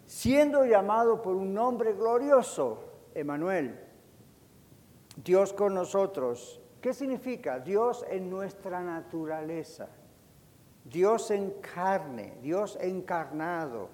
siendo 0.06 0.64
llamado 0.64 1.20
por 1.20 1.36
un 1.36 1.52
nombre 1.52 1.92
glorioso, 1.92 2.82
Emanuel, 3.14 3.78
Dios 5.22 5.52
con 5.52 5.74
nosotros. 5.74 6.60
¿Qué 6.80 6.94
significa? 6.94 7.58
Dios 7.58 8.04
en 8.08 8.30
nuestra 8.30 8.80
naturaleza, 8.80 9.88
Dios 10.84 11.30
en 11.30 11.50
carne, 11.60 12.38
Dios 12.40 12.78
encarnado, 12.80 13.88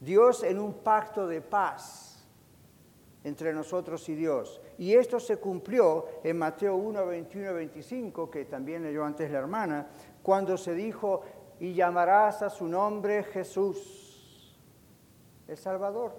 Dios 0.00 0.42
en 0.42 0.58
un 0.58 0.74
pacto 0.74 1.26
de 1.26 1.40
paz 1.40 2.26
entre 3.22 3.52
nosotros 3.52 4.08
y 4.08 4.14
Dios. 4.14 4.60
Y 4.78 4.94
esto 4.94 5.18
se 5.18 5.38
cumplió 5.38 6.06
en 6.22 6.36
Mateo 6.38 6.76
1, 6.76 7.06
21 7.06 7.54
25, 7.54 8.30
que 8.30 8.44
también 8.44 8.82
leyó 8.82 9.04
antes 9.04 9.30
la 9.30 9.38
hermana, 9.38 9.86
cuando 10.22 10.56
se 10.56 10.74
dijo, 10.74 11.22
y 11.60 11.72
llamarás 11.72 12.42
a 12.42 12.50
su 12.50 12.66
nombre 12.66 13.22
Jesús, 13.22 14.58
el 15.46 15.56
Salvador. 15.56 16.12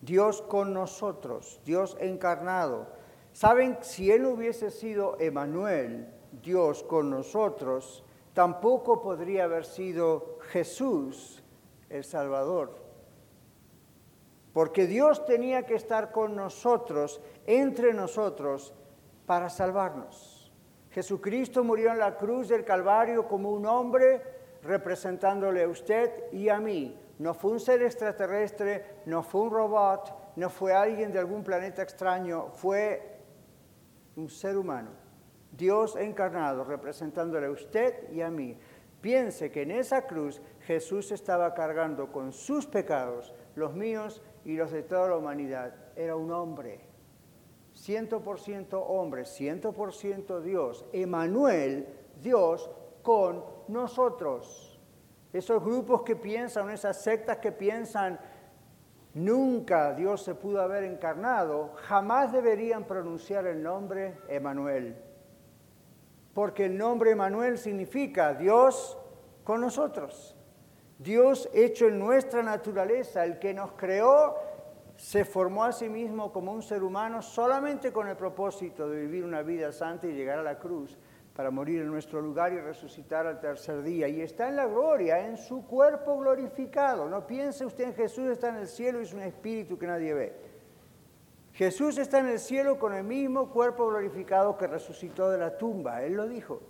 Dios 0.00 0.40
con 0.42 0.72
nosotros, 0.72 1.60
Dios 1.64 1.96
encarnado. 2.00 2.97
Saben, 3.38 3.78
si 3.82 4.10
Él 4.10 4.26
hubiese 4.26 4.68
sido 4.68 5.16
Emanuel, 5.20 6.12
Dios 6.42 6.82
con 6.82 7.08
nosotros, 7.08 8.02
tampoco 8.32 9.00
podría 9.00 9.44
haber 9.44 9.64
sido 9.64 10.40
Jesús 10.50 11.40
el 11.88 12.02
Salvador. 12.02 12.74
Porque 14.52 14.88
Dios 14.88 15.24
tenía 15.24 15.64
que 15.66 15.76
estar 15.76 16.10
con 16.10 16.34
nosotros, 16.34 17.20
entre 17.46 17.94
nosotros, 17.94 18.74
para 19.24 19.50
salvarnos. 19.50 20.52
Jesucristo 20.90 21.62
murió 21.62 21.92
en 21.92 22.00
la 22.00 22.16
cruz 22.16 22.48
del 22.48 22.64
Calvario 22.64 23.28
como 23.28 23.52
un 23.52 23.66
hombre 23.66 24.20
representándole 24.64 25.62
a 25.62 25.68
usted 25.68 26.24
y 26.32 26.48
a 26.48 26.58
mí. 26.58 27.00
No 27.20 27.34
fue 27.34 27.52
un 27.52 27.60
ser 27.60 27.82
extraterrestre, 27.82 29.02
no 29.06 29.22
fue 29.22 29.42
un 29.42 29.52
robot, 29.52 30.32
no 30.34 30.50
fue 30.50 30.72
alguien 30.74 31.12
de 31.12 31.20
algún 31.20 31.44
planeta 31.44 31.82
extraño, 31.82 32.48
fue 32.48 33.17
un 34.18 34.28
ser 34.28 34.58
humano, 34.58 34.90
Dios 35.52 35.96
encarnado, 35.96 36.64
representándole 36.64 37.46
a 37.46 37.50
usted 37.50 38.10
y 38.12 38.20
a 38.20 38.30
mí. 38.30 38.58
Piense 39.00 39.52
que 39.52 39.62
en 39.62 39.70
esa 39.70 40.06
cruz 40.06 40.42
Jesús 40.66 41.12
estaba 41.12 41.54
cargando 41.54 42.10
con 42.10 42.32
sus 42.32 42.66
pecados, 42.66 43.32
los 43.54 43.74
míos 43.74 44.20
y 44.44 44.56
los 44.56 44.72
de 44.72 44.82
toda 44.82 45.10
la 45.10 45.16
humanidad. 45.16 45.72
Era 45.94 46.16
un 46.16 46.32
hombre, 46.32 46.80
ciento 47.74 48.20
por 48.20 48.40
ciento 48.40 48.82
hombre, 48.82 49.24
ciento 49.24 49.72
por 49.72 49.94
ciento 49.94 50.40
Dios. 50.40 50.84
Emanuel, 50.92 51.86
Dios 52.20 52.68
con 53.02 53.44
nosotros. 53.68 54.80
Esos 55.32 55.62
grupos 55.62 56.02
que 56.02 56.16
piensan, 56.16 56.70
esas 56.70 57.00
sectas 57.00 57.38
que 57.38 57.52
piensan, 57.52 58.18
nunca 59.14 59.94
Dios 59.94 60.22
se 60.22 60.34
pudo 60.34 60.60
haber 60.60 60.84
encarnado, 60.84 61.72
jamás 61.74 62.32
deberían 62.32 62.84
pronunciar 62.84 63.46
el 63.46 63.62
nombre 63.62 64.18
Emanuel. 64.28 64.96
Porque 66.34 66.66
el 66.66 66.78
nombre 66.78 67.10
Emanuel 67.10 67.58
significa 67.58 68.34
Dios 68.34 68.98
con 69.44 69.60
nosotros. 69.60 70.36
Dios 70.98 71.48
hecho 71.52 71.86
en 71.86 71.98
nuestra 71.98 72.42
naturaleza, 72.42 73.24
el 73.24 73.38
que 73.38 73.54
nos 73.54 73.72
creó, 73.72 74.36
se 74.96 75.24
formó 75.24 75.64
a 75.64 75.72
sí 75.72 75.88
mismo 75.88 76.32
como 76.32 76.52
un 76.52 76.62
ser 76.62 76.82
humano 76.82 77.22
solamente 77.22 77.92
con 77.92 78.08
el 78.08 78.16
propósito 78.16 78.88
de 78.88 79.02
vivir 79.02 79.24
una 79.24 79.42
vida 79.42 79.70
santa 79.70 80.08
y 80.08 80.12
llegar 80.12 80.40
a 80.40 80.42
la 80.42 80.58
cruz 80.58 80.98
para 81.38 81.52
morir 81.52 81.82
en 81.82 81.86
nuestro 81.86 82.20
lugar 82.20 82.52
y 82.52 82.58
resucitar 82.58 83.24
al 83.24 83.38
tercer 83.38 83.84
día. 83.84 84.08
Y 84.08 84.22
está 84.22 84.48
en 84.48 84.56
la 84.56 84.66
gloria, 84.66 85.24
en 85.24 85.36
su 85.36 85.64
cuerpo 85.64 86.18
glorificado. 86.18 87.08
No 87.08 87.28
piense 87.28 87.64
usted 87.64 87.84
en 87.84 87.94
Jesús, 87.94 88.28
está 88.28 88.48
en 88.48 88.56
el 88.56 88.66
cielo 88.66 88.98
y 88.98 89.04
es 89.04 89.12
un 89.12 89.22
espíritu 89.22 89.78
que 89.78 89.86
nadie 89.86 90.14
ve. 90.14 90.36
Jesús 91.52 91.96
está 91.96 92.18
en 92.18 92.26
el 92.26 92.40
cielo 92.40 92.76
con 92.76 92.92
el 92.92 93.04
mismo 93.04 93.50
cuerpo 93.50 93.86
glorificado 93.86 94.58
que 94.58 94.66
resucitó 94.66 95.30
de 95.30 95.38
la 95.38 95.56
tumba. 95.56 96.02
Él 96.02 96.14
lo 96.14 96.26
dijo. 96.26 96.60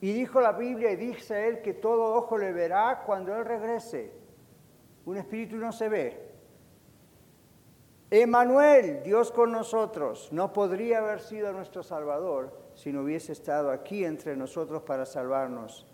Y 0.00 0.14
dijo 0.14 0.40
la 0.40 0.52
Biblia 0.52 0.90
y 0.90 0.96
dice 0.96 1.46
él 1.46 1.60
que 1.60 1.74
todo 1.74 2.14
ojo 2.14 2.38
le 2.38 2.54
verá 2.54 3.02
cuando 3.04 3.36
Él 3.36 3.44
regrese. 3.44 4.14
Un 5.04 5.18
espíritu 5.18 5.58
no 5.58 5.72
se 5.72 5.90
ve. 5.90 6.32
Emanuel, 8.10 9.02
Dios 9.02 9.30
con 9.30 9.52
nosotros, 9.52 10.30
no 10.32 10.54
podría 10.54 11.00
haber 11.00 11.20
sido 11.20 11.52
nuestro 11.52 11.82
Salvador 11.82 12.63
si 12.74 12.92
no 12.92 13.02
hubiese 13.02 13.32
estado 13.32 13.70
aquí 13.70 14.04
entre 14.04 14.36
nosotros 14.36 14.82
para 14.82 15.06
salvarnos. 15.06 15.86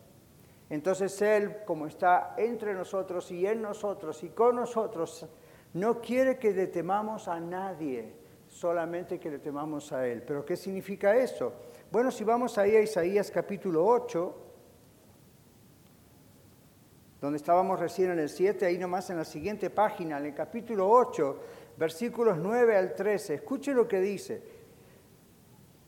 Entonces 0.68 1.20
Él, 1.20 1.58
como 1.66 1.86
está 1.86 2.34
entre 2.36 2.74
nosotros 2.74 3.30
y 3.32 3.46
en 3.46 3.60
nosotros 3.60 4.22
y 4.22 4.30
con 4.30 4.56
nosotros, 4.56 5.26
no 5.74 6.00
quiere 6.00 6.38
que 6.38 6.52
le 6.52 6.68
temamos 6.68 7.28
a 7.28 7.40
nadie, 7.40 8.14
solamente 8.48 9.18
que 9.18 9.30
le 9.30 9.38
temamos 9.38 9.92
a 9.92 10.06
Él. 10.06 10.22
¿Pero 10.22 10.44
qué 10.44 10.56
significa 10.56 11.16
eso? 11.16 11.52
Bueno, 11.90 12.10
si 12.10 12.24
vamos 12.24 12.56
ahí 12.56 12.76
a 12.76 12.80
Isaías 12.80 13.30
capítulo 13.30 13.84
8, 13.84 14.36
donde 17.20 17.36
estábamos 17.36 17.78
recién 17.78 18.12
en 18.12 18.20
el 18.20 18.28
7, 18.28 18.64
ahí 18.64 18.78
nomás 18.78 19.10
en 19.10 19.18
la 19.18 19.24
siguiente 19.24 19.70
página, 19.70 20.18
en 20.18 20.26
el 20.26 20.34
capítulo 20.34 20.88
8, 20.88 21.40
versículos 21.76 22.38
9 22.38 22.76
al 22.76 22.94
13, 22.94 23.34
escuche 23.34 23.74
lo 23.74 23.86
que 23.86 24.00
dice. 24.00 24.59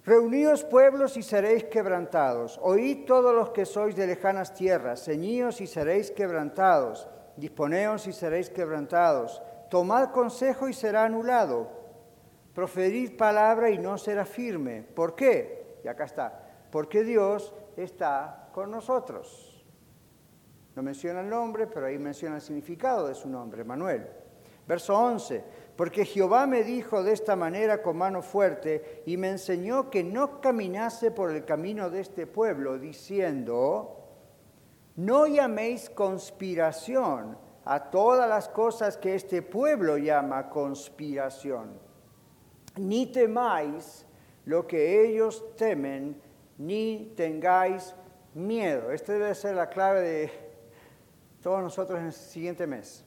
Reuníos 0.04 0.64
pueblos 0.64 1.16
y 1.16 1.22
seréis 1.22 1.64
quebrantados. 1.64 2.58
Oíd 2.60 3.04
todos 3.06 3.32
los 3.32 3.50
que 3.50 3.64
sois 3.64 3.94
de 3.94 4.08
lejanas 4.08 4.52
tierras. 4.52 5.04
Ceñíos 5.04 5.60
y 5.60 5.68
seréis 5.68 6.10
quebrantados. 6.10 7.06
Disponeos 7.36 8.08
y 8.08 8.12
seréis 8.12 8.50
quebrantados. 8.50 9.40
Tomad 9.70 10.10
consejo 10.10 10.68
y 10.68 10.72
será 10.72 11.04
anulado. 11.04 11.70
Proferid 12.52 13.16
palabra 13.16 13.70
y 13.70 13.78
no 13.78 13.96
será 13.96 14.24
firme. 14.24 14.82
¿Por 14.82 15.14
qué? 15.14 15.78
Y 15.84 15.88
acá 15.88 16.04
está. 16.04 16.48
Porque 16.70 17.04
Dios 17.04 17.54
está 17.76 18.48
con 18.52 18.72
nosotros. 18.72 19.64
No 20.74 20.82
menciona 20.82 21.20
el 21.20 21.28
nombre, 21.28 21.68
pero 21.68 21.86
ahí 21.86 21.98
menciona 21.98 22.36
el 22.36 22.42
significado 22.42 23.06
de 23.06 23.14
su 23.14 23.28
nombre, 23.28 23.62
Manuel. 23.62 24.08
Verso 24.66 24.96
11, 24.96 25.44
porque 25.76 26.04
Jehová 26.04 26.46
me 26.46 26.64
dijo 26.64 27.02
de 27.02 27.12
esta 27.12 27.34
manera 27.34 27.82
con 27.82 27.96
mano 27.96 28.22
fuerte 28.22 29.02
y 29.06 29.16
me 29.16 29.30
enseñó 29.30 29.88
que 29.90 30.04
no 30.04 30.40
caminase 30.40 31.10
por 31.10 31.30
el 31.30 31.44
camino 31.44 31.88
de 31.88 32.00
este 32.00 32.26
pueblo, 32.26 32.78
diciendo, 32.78 33.98
no 34.96 35.26
llaméis 35.26 35.88
conspiración 35.88 37.38
a 37.64 37.90
todas 37.90 38.28
las 38.28 38.48
cosas 38.48 38.96
que 38.96 39.14
este 39.14 39.40
pueblo 39.40 39.96
llama 39.96 40.50
conspiración, 40.50 41.78
ni 42.76 43.06
temáis 43.06 44.04
lo 44.44 44.66
que 44.66 45.06
ellos 45.06 45.56
temen, 45.56 46.20
ni 46.58 47.14
tengáis 47.16 47.94
miedo. 48.34 48.90
Esta 48.90 49.12
debe 49.14 49.34
ser 49.34 49.54
la 49.54 49.68
clave 49.68 50.00
de 50.00 50.32
todos 51.42 51.62
nosotros 51.62 51.98
en 51.98 52.06
el 52.06 52.12
siguiente 52.12 52.66
mes. 52.66 53.04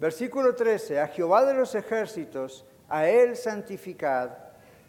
Versículo 0.00 0.54
13, 0.54 0.98
a 0.98 1.08
Jehová 1.08 1.44
de 1.44 1.52
los 1.52 1.74
ejércitos, 1.74 2.64
a 2.88 3.06
Él 3.06 3.36
santificad, 3.36 4.30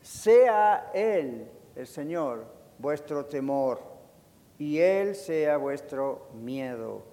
sea 0.02 0.90
Él, 0.94 1.52
el 1.76 1.86
Señor, 1.86 2.46
vuestro 2.78 3.26
temor, 3.26 3.82
y 4.58 4.80
Él 4.80 5.16
sea 5.16 5.58
vuestro 5.58 6.30
miedo. 6.34 7.04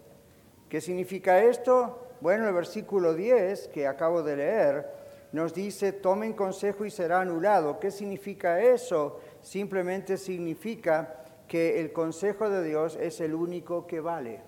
¿Qué 0.68 0.80
significa 0.80 1.42
esto? 1.42 2.06
Bueno, 2.20 2.46
el 2.46 2.54
versículo 2.54 3.14
10 3.14 3.66
que 3.68 3.88
acabo 3.88 4.22
de 4.22 4.36
leer 4.36 4.98
nos 5.32 5.52
dice, 5.52 5.92
tomen 5.92 6.34
consejo 6.34 6.84
y 6.84 6.90
será 6.90 7.20
anulado. 7.20 7.80
¿Qué 7.80 7.90
significa 7.90 8.60
eso? 8.60 9.18
Simplemente 9.42 10.16
significa 10.16 11.24
que 11.48 11.80
el 11.80 11.92
consejo 11.92 12.48
de 12.48 12.62
Dios 12.62 12.96
es 13.00 13.20
el 13.20 13.34
único 13.34 13.86
que 13.88 13.98
vale. 13.98 14.47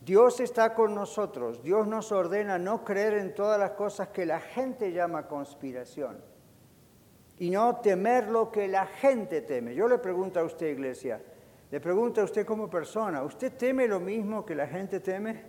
Dios 0.00 0.40
está 0.40 0.74
con 0.74 0.94
nosotros. 0.94 1.62
Dios 1.62 1.86
nos 1.86 2.10
ordena 2.10 2.58
no 2.58 2.84
creer 2.84 3.14
en 3.14 3.34
todas 3.34 3.58
las 3.58 3.72
cosas 3.72 4.08
que 4.08 4.24
la 4.24 4.40
gente 4.40 4.92
llama 4.92 5.26
conspiración 5.26 6.22
y 7.38 7.50
no 7.50 7.76
temer 7.76 8.28
lo 8.28 8.50
que 8.50 8.68
la 8.68 8.86
gente 8.86 9.42
teme. 9.42 9.74
Yo 9.74 9.88
le 9.88 9.98
pregunto 9.98 10.40
a 10.40 10.44
usted, 10.44 10.68
iglesia, 10.68 11.22
le 11.70 11.80
pregunto 11.80 12.20
a 12.20 12.24
usted 12.24 12.46
como 12.46 12.68
persona, 12.68 13.22
¿usted 13.22 13.52
teme 13.56 13.86
lo 13.86 14.00
mismo 14.00 14.44
que 14.44 14.54
la 14.54 14.66
gente 14.66 15.00
teme? 15.00 15.44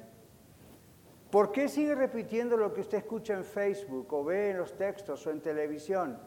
¿Por 1.29 1.51
qué 1.51 1.69
sigue 1.69 1.95
repitiendo 1.95 2.57
lo 2.57 2.73
que 2.73 2.81
usted 2.81 2.97
escucha 2.97 3.33
en 3.33 3.43
Facebook 3.43 4.13
o 4.13 4.23
ve 4.23 4.51
en 4.51 4.57
los 4.57 4.75
textos 4.75 5.25
o 5.27 5.31
en 5.31 5.41
televisión? 5.41 6.19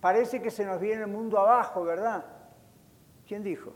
Parece 0.00 0.42
que 0.42 0.50
se 0.50 0.64
nos 0.64 0.78
viene 0.78 1.02
el 1.02 1.08
mundo 1.08 1.38
abajo, 1.38 1.84
¿verdad? 1.84 2.24
¿Quién 3.26 3.42
dijo? 3.42 3.72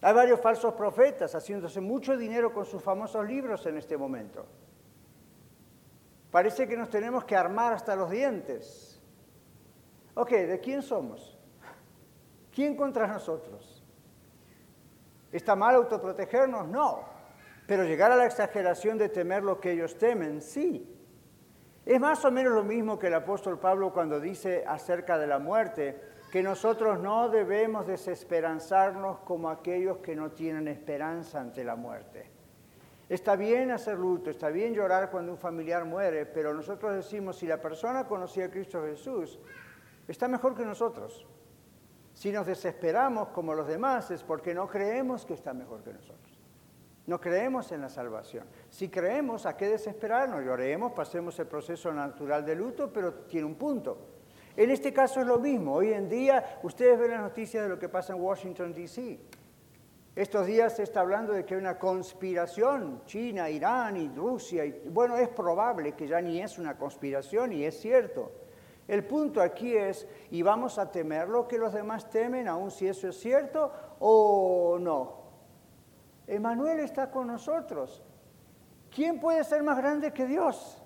Hay 0.00 0.14
varios 0.14 0.40
falsos 0.40 0.74
profetas 0.74 1.34
haciéndose 1.34 1.80
mucho 1.80 2.16
dinero 2.16 2.52
con 2.52 2.64
sus 2.64 2.82
famosos 2.82 3.26
libros 3.26 3.66
en 3.66 3.76
este 3.76 3.96
momento. 3.96 4.46
Parece 6.30 6.68
que 6.68 6.76
nos 6.76 6.88
tenemos 6.88 7.24
que 7.24 7.34
armar 7.34 7.72
hasta 7.72 7.96
los 7.96 8.10
dientes. 8.10 9.02
Ok, 10.14 10.30
¿de 10.30 10.60
quién 10.60 10.82
somos? 10.82 11.38
¿Quién 12.54 12.76
contra 12.76 13.06
nosotros? 13.06 13.84
¿Está 15.32 15.56
mal 15.56 15.74
autoprotegernos? 15.74 16.68
No. 16.68 17.04
Pero 17.66 17.84
llegar 17.84 18.12
a 18.12 18.16
la 18.16 18.26
exageración 18.26 18.98
de 18.98 19.08
temer 19.08 19.42
lo 19.42 19.60
que 19.60 19.72
ellos 19.72 19.98
temen, 19.98 20.40
sí. 20.40 20.94
Es 21.84 22.00
más 22.00 22.24
o 22.24 22.30
menos 22.30 22.52
lo 22.52 22.64
mismo 22.64 22.98
que 22.98 23.08
el 23.08 23.14
apóstol 23.14 23.58
Pablo 23.58 23.92
cuando 23.92 24.20
dice 24.20 24.64
acerca 24.66 25.18
de 25.18 25.26
la 25.26 25.38
muerte, 25.38 26.00
que 26.30 26.42
nosotros 26.42 27.00
no 27.00 27.28
debemos 27.28 27.86
desesperanzarnos 27.86 29.20
como 29.20 29.48
aquellos 29.48 29.98
que 29.98 30.14
no 30.14 30.32
tienen 30.32 30.68
esperanza 30.68 31.40
ante 31.40 31.64
la 31.64 31.74
muerte. 31.74 32.30
Está 33.08 33.36
bien 33.36 33.70
hacer 33.70 33.98
luto, 33.98 34.28
está 34.28 34.50
bien 34.50 34.74
llorar 34.74 35.10
cuando 35.10 35.32
un 35.32 35.38
familiar 35.38 35.86
muere, 35.86 36.26
pero 36.26 36.52
nosotros 36.52 36.94
decimos, 36.94 37.38
si 37.38 37.46
la 37.46 37.60
persona 37.60 38.06
conocía 38.06 38.46
a 38.46 38.50
Cristo 38.50 38.82
Jesús, 38.84 39.38
está 40.06 40.28
mejor 40.28 40.54
que 40.54 40.66
nosotros. 40.66 41.26
Si 42.12 42.30
nos 42.30 42.46
desesperamos 42.46 43.28
como 43.28 43.54
los 43.54 43.66
demás 43.66 44.10
es 44.10 44.22
porque 44.22 44.52
no 44.52 44.68
creemos 44.68 45.24
que 45.24 45.34
está 45.34 45.54
mejor 45.54 45.82
que 45.82 45.94
nosotros. 45.94 46.38
No 47.06 47.18
creemos 47.18 47.72
en 47.72 47.80
la 47.80 47.88
salvación. 47.88 48.44
Si 48.68 48.90
creemos, 48.90 49.46
¿a 49.46 49.56
qué 49.56 49.68
desesperarnos? 49.68 50.44
Lloremos, 50.44 50.92
pasemos 50.92 51.38
el 51.38 51.46
proceso 51.46 51.90
natural 51.90 52.44
de 52.44 52.54
luto, 52.54 52.92
pero 52.92 53.14
tiene 53.14 53.46
un 53.46 53.54
punto. 53.54 54.17
En 54.58 54.72
este 54.72 54.92
caso 54.92 55.20
es 55.20 55.26
lo 55.28 55.38
mismo. 55.38 55.74
Hoy 55.74 55.92
en 55.92 56.08
día 56.08 56.58
ustedes 56.64 56.98
ven 56.98 57.12
las 57.12 57.20
noticias 57.20 57.62
de 57.62 57.68
lo 57.68 57.78
que 57.78 57.88
pasa 57.88 58.12
en 58.12 58.20
Washington, 58.20 58.74
D.C. 58.74 59.20
Estos 60.16 60.46
días 60.48 60.74
se 60.74 60.82
está 60.82 60.98
hablando 60.98 61.32
de 61.32 61.44
que 61.44 61.54
hay 61.54 61.60
una 61.60 61.78
conspiración, 61.78 63.02
China, 63.06 63.48
Irán 63.48 63.96
y 63.96 64.08
Rusia. 64.08 64.64
Bueno, 64.86 65.16
es 65.16 65.28
probable 65.28 65.92
que 65.92 66.08
ya 66.08 66.20
ni 66.20 66.42
es 66.42 66.58
una 66.58 66.76
conspiración 66.76 67.52
y 67.52 67.62
es 67.62 67.78
cierto. 67.78 68.32
El 68.88 69.04
punto 69.04 69.40
aquí 69.40 69.76
es, 69.76 70.08
¿y 70.32 70.42
vamos 70.42 70.76
a 70.80 70.90
temer 70.90 71.28
lo 71.28 71.46
que 71.46 71.56
los 71.56 71.72
demás 71.72 72.10
temen, 72.10 72.48
aun 72.48 72.72
si 72.72 72.88
eso 72.88 73.06
es 73.06 73.16
cierto 73.16 73.70
o 74.00 74.76
no? 74.80 75.22
Emanuel 76.26 76.80
está 76.80 77.12
con 77.12 77.28
nosotros. 77.28 78.02
¿Quién 78.90 79.20
puede 79.20 79.44
ser 79.44 79.62
más 79.62 79.78
grande 79.78 80.12
que 80.12 80.26
Dios? 80.26 80.82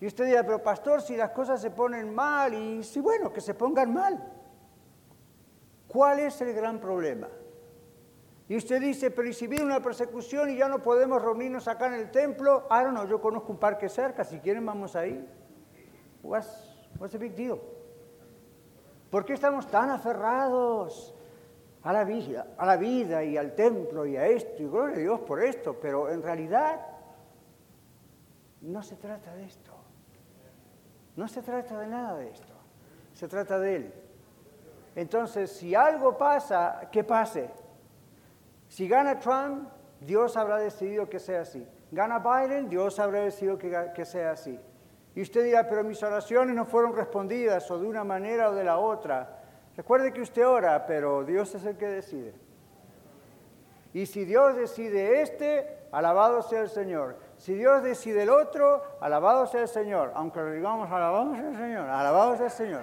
Y 0.00 0.06
usted 0.06 0.26
dirá, 0.26 0.42
pero 0.44 0.62
pastor, 0.62 1.00
si 1.00 1.16
las 1.16 1.30
cosas 1.30 1.60
se 1.60 1.70
ponen 1.70 2.14
mal, 2.14 2.54
y 2.54 2.82
si 2.82 3.00
bueno, 3.00 3.32
que 3.32 3.40
se 3.40 3.54
pongan 3.54 3.92
mal. 3.92 4.32
¿Cuál 5.86 6.20
es 6.20 6.40
el 6.40 6.52
gran 6.52 6.80
problema? 6.80 7.28
Y 8.48 8.56
usted 8.56 8.80
dice, 8.80 9.10
pero 9.10 9.28
¿y 9.28 9.32
si 9.32 9.46
viene 9.46 9.64
una 9.64 9.80
persecución 9.80 10.50
y 10.50 10.56
ya 10.56 10.68
no 10.68 10.82
podemos 10.82 11.22
reunirnos 11.22 11.66
acá 11.66 11.86
en 11.86 11.94
el 11.94 12.10
templo? 12.10 12.66
Ah, 12.68 12.82
no, 12.84 13.06
yo 13.08 13.20
conozco 13.20 13.52
un 13.52 13.58
parque 13.58 13.88
cerca, 13.88 14.24
si 14.24 14.38
quieren 14.40 14.66
vamos 14.66 14.96
ahí. 14.96 15.26
What's, 16.22 16.76
what's 16.98 17.12
the 17.12 17.18
big 17.18 17.34
deal? 17.34 17.58
¿Por 19.10 19.24
qué 19.24 19.34
estamos 19.34 19.68
tan 19.68 19.90
aferrados 19.90 21.14
a 21.82 21.92
la, 21.92 22.04
vida, 22.04 22.48
a 22.58 22.66
la 22.66 22.76
vida 22.76 23.22
y 23.22 23.36
al 23.36 23.54
templo 23.54 24.04
y 24.04 24.16
a 24.16 24.26
esto? 24.26 24.62
Y 24.62 24.66
gloria 24.66 24.96
a 24.96 24.98
Dios 24.98 25.20
por 25.20 25.42
esto, 25.42 25.78
pero 25.80 26.10
en 26.10 26.22
realidad 26.22 26.84
no 28.60 28.82
se 28.82 28.96
trata 28.96 29.34
de 29.36 29.44
esto. 29.44 29.73
No 31.16 31.28
se 31.28 31.42
trata 31.42 31.78
de 31.78 31.86
nada 31.86 32.16
de 32.16 32.30
esto, 32.30 32.52
se 33.12 33.28
trata 33.28 33.58
de 33.58 33.76
Él. 33.76 33.94
Entonces, 34.96 35.50
si 35.50 35.74
algo 35.74 36.16
pasa, 36.16 36.88
que 36.90 37.04
pase. 37.04 37.50
Si 38.68 38.88
gana 38.88 39.18
Trump, 39.18 39.68
Dios 40.00 40.36
habrá 40.36 40.58
decidido 40.58 41.08
que 41.08 41.18
sea 41.18 41.42
así. 41.42 41.66
Gana 41.90 42.18
Biden, 42.18 42.68
Dios 42.68 42.98
habrá 42.98 43.20
decidido 43.20 43.58
que, 43.58 43.90
que 43.94 44.04
sea 44.04 44.32
así. 44.32 44.58
Y 45.14 45.22
usted 45.22 45.44
dirá, 45.44 45.68
pero 45.68 45.84
mis 45.84 46.02
oraciones 46.02 46.56
no 46.56 46.64
fueron 46.64 46.94
respondidas 46.94 47.70
o 47.70 47.78
de 47.78 47.86
una 47.86 48.02
manera 48.02 48.50
o 48.50 48.54
de 48.54 48.64
la 48.64 48.78
otra. 48.78 49.38
Recuerde 49.76 50.12
que 50.12 50.22
usted 50.22 50.46
ora, 50.46 50.86
pero 50.86 51.24
Dios 51.24 51.54
es 51.54 51.64
el 51.64 51.76
que 51.76 51.86
decide. 51.86 52.34
Y 53.92 54.06
si 54.06 54.24
Dios 54.24 54.56
decide 54.56 55.22
este, 55.22 55.86
alabado 55.92 56.42
sea 56.42 56.62
el 56.62 56.68
Señor. 56.68 57.16
Si 57.44 57.52
Dios 57.52 57.82
decide 57.82 58.22
el 58.22 58.30
otro, 58.30 58.82
alabado 59.02 59.46
sea 59.46 59.60
el 59.60 59.68
Señor. 59.68 60.12
Aunque 60.14 60.40
lo 60.40 60.50
digamos, 60.50 60.90
alabado 60.90 61.34
sea 61.34 61.46
el 61.46 61.54
Señor, 61.54 61.90
alabado 61.90 62.36
sea 62.38 62.46
el 62.46 62.52
Señor. 62.52 62.80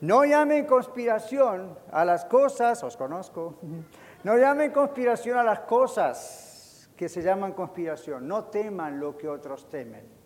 No 0.00 0.24
llamen 0.24 0.64
conspiración 0.64 1.78
a 1.92 2.06
las 2.06 2.24
cosas, 2.24 2.82
os 2.82 2.96
conozco, 2.96 3.56
no 4.24 4.38
llamen 4.38 4.72
conspiración 4.72 5.36
a 5.36 5.44
las 5.44 5.60
cosas 5.60 6.88
que 6.96 7.10
se 7.10 7.20
llaman 7.20 7.52
conspiración. 7.52 8.26
No 8.26 8.44
teman 8.44 8.98
lo 8.98 9.18
que 9.18 9.28
otros 9.28 9.68
temen. 9.68 10.19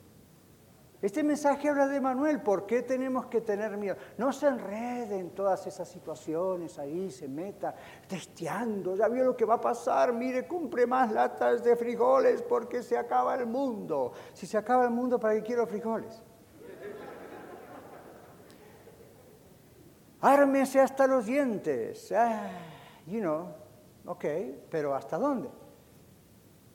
Este 1.04 1.22
mensaje 1.22 1.68
habla 1.68 1.86
de 1.86 2.00
Manuel, 2.00 2.40
¿por 2.40 2.64
qué 2.64 2.80
tenemos 2.80 3.26
que 3.26 3.42
tener 3.42 3.76
miedo? 3.76 3.94
No 4.16 4.32
se 4.32 4.46
enrede 4.46 5.18
en 5.18 5.32
todas 5.32 5.66
esas 5.66 5.86
situaciones 5.86 6.78
ahí, 6.78 7.10
se 7.10 7.28
meta 7.28 7.74
testeando, 8.08 8.96
ya 8.96 9.06
vio 9.08 9.22
lo 9.22 9.36
que 9.36 9.44
va 9.44 9.56
a 9.56 9.60
pasar, 9.60 10.14
mire, 10.14 10.48
compre 10.48 10.86
más 10.86 11.12
latas 11.12 11.62
de 11.62 11.76
frijoles 11.76 12.40
porque 12.40 12.82
se 12.82 12.96
acaba 12.96 13.34
el 13.34 13.44
mundo. 13.44 14.12
Si 14.32 14.46
se 14.46 14.56
acaba 14.56 14.84
el 14.84 14.92
mundo, 14.92 15.20
¿para 15.20 15.34
qué 15.34 15.42
quiero 15.42 15.66
frijoles? 15.66 16.22
Ármese 20.22 20.80
hasta 20.80 21.06
los 21.06 21.26
dientes. 21.26 22.10
Ah, 22.12 22.48
you 23.06 23.20
know, 23.20 23.48
ok, 24.06 24.24
pero 24.70 24.94
¿hasta 24.94 25.18
dónde? 25.18 25.50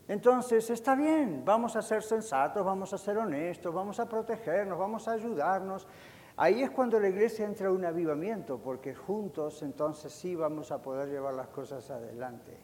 Entonces 0.10 0.68
está 0.72 0.96
bien, 0.96 1.44
vamos 1.46 1.76
a 1.76 1.84
ser 1.84 2.02
sensatos, 2.02 2.66
vamos 2.66 2.92
a 2.94 2.98
ser 2.98 3.20
honestos, 3.20 3.72
vamos 3.72 4.00
a 4.00 4.10
protegernos, 4.10 4.78
vamos 4.78 5.08
a 5.08 5.12
ayudarnos. 5.12 5.88
Ahí 6.36 6.64
es 6.64 6.72
cuando 6.72 7.00
la 7.00 7.10
iglesia 7.10 7.46
entra 7.46 7.68
en 7.68 7.76
un 7.76 7.86
avivamiento, 7.86 8.58
porque 8.58 8.96
juntos 8.96 9.62
entonces 9.62 10.12
sí 10.12 10.36
vamos 10.36 10.72
a 10.72 10.82
poder 10.82 11.10
llevar 11.10 11.36
las 11.36 11.50
cosas 11.50 11.92
adelante. 11.92 12.58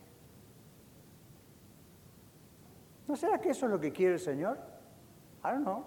¿No 3.08 3.16
será 3.16 3.40
que 3.40 3.52
eso 3.52 3.68
es 3.68 3.72
lo 3.72 3.80
que 3.80 3.94
quiere 3.94 4.14
el 4.16 4.20
Señor? 4.20 4.58
I 5.44 5.50
don't 5.50 5.62
know. 5.62 5.86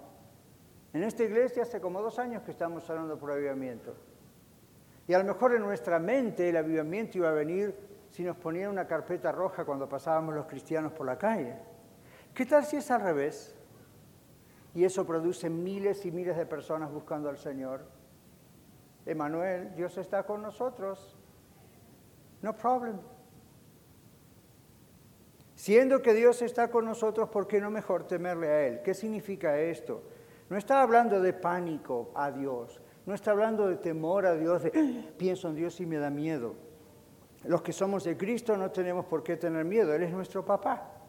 En 0.93 1.03
esta 1.03 1.23
iglesia 1.23 1.63
hace 1.63 1.81
como 1.81 2.01
dos 2.01 2.19
años 2.19 2.41
que 2.43 2.51
estamos 2.51 2.89
hablando 2.89 3.19
por 3.19 3.31
avivamiento. 3.31 3.95
Y 5.09 5.13
a 5.13 5.19
lo 5.19 5.25
mejor 5.25 5.53
en 5.55 5.61
nuestra 5.61 5.99
mente 5.99 6.47
el 6.47 6.55
avivamiento 6.55 7.17
iba 7.17 7.27
a 7.27 7.33
venir 7.33 7.88
si 8.09 8.23
nos 8.23 8.37
ponían 8.37 8.71
una 8.71 8.87
carpeta 8.87 9.31
roja 9.31 9.65
cuando 9.65 9.87
pasábamos 9.87 10.35
los 10.35 10.45
cristianos 10.45 10.91
por 10.91 11.05
la 11.05 11.17
calle. 11.17 11.55
¿Qué 12.33 12.45
tal 12.45 12.65
si 12.65 12.77
es 12.77 12.89
al 12.91 13.01
revés? 13.01 13.55
Y 14.73 14.83
eso 14.83 15.05
produce 15.05 15.49
miles 15.49 16.05
y 16.05 16.11
miles 16.11 16.37
de 16.37 16.45
personas 16.45 16.91
buscando 16.91 17.29
al 17.29 17.37
Señor. 17.37 17.85
Emanuel, 19.05 19.75
Dios 19.75 19.97
está 19.97 20.23
con 20.23 20.41
nosotros. 20.41 21.17
No 22.41 22.55
problem. 22.55 22.99
Siendo 25.55 26.01
que 26.01 26.13
Dios 26.13 26.41
está 26.41 26.69
con 26.71 26.85
nosotros, 26.85 27.29
¿por 27.29 27.47
qué 27.47 27.59
no 27.59 27.69
mejor 27.69 28.07
temerle 28.07 28.47
a 28.47 28.67
Él? 28.67 28.81
¿Qué 28.81 28.93
significa 28.93 29.59
esto? 29.59 30.03
No 30.49 30.57
está 30.57 30.81
hablando 30.81 31.21
de 31.21 31.33
pánico 31.33 32.11
a 32.15 32.31
Dios, 32.31 32.81
no 33.05 33.13
está 33.13 33.31
hablando 33.31 33.67
de 33.67 33.75
temor 33.75 34.25
a 34.25 34.35
Dios, 34.35 34.63
ah, 34.65 34.69
pienso 35.17 35.49
en 35.49 35.55
Dios 35.55 35.79
y 35.81 35.85
me 35.85 35.97
da 35.97 36.09
miedo. 36.09 36.68
Los 37.45 37.61
que 37.61 37.73
somos 37.73 38.03
de 38.03 38.17
Cristo 38.17 38.57
no 38.57 38.71
tenemos 38.71 39.05
por 39.05 39.23
qué 39.23 39.37
tener 39.37 39.63
miedo, 39.63 39.93
Él 39.93 40.03
es 40.03 40.11
nuestro 40.11 40.43
papá. 40.43 40.99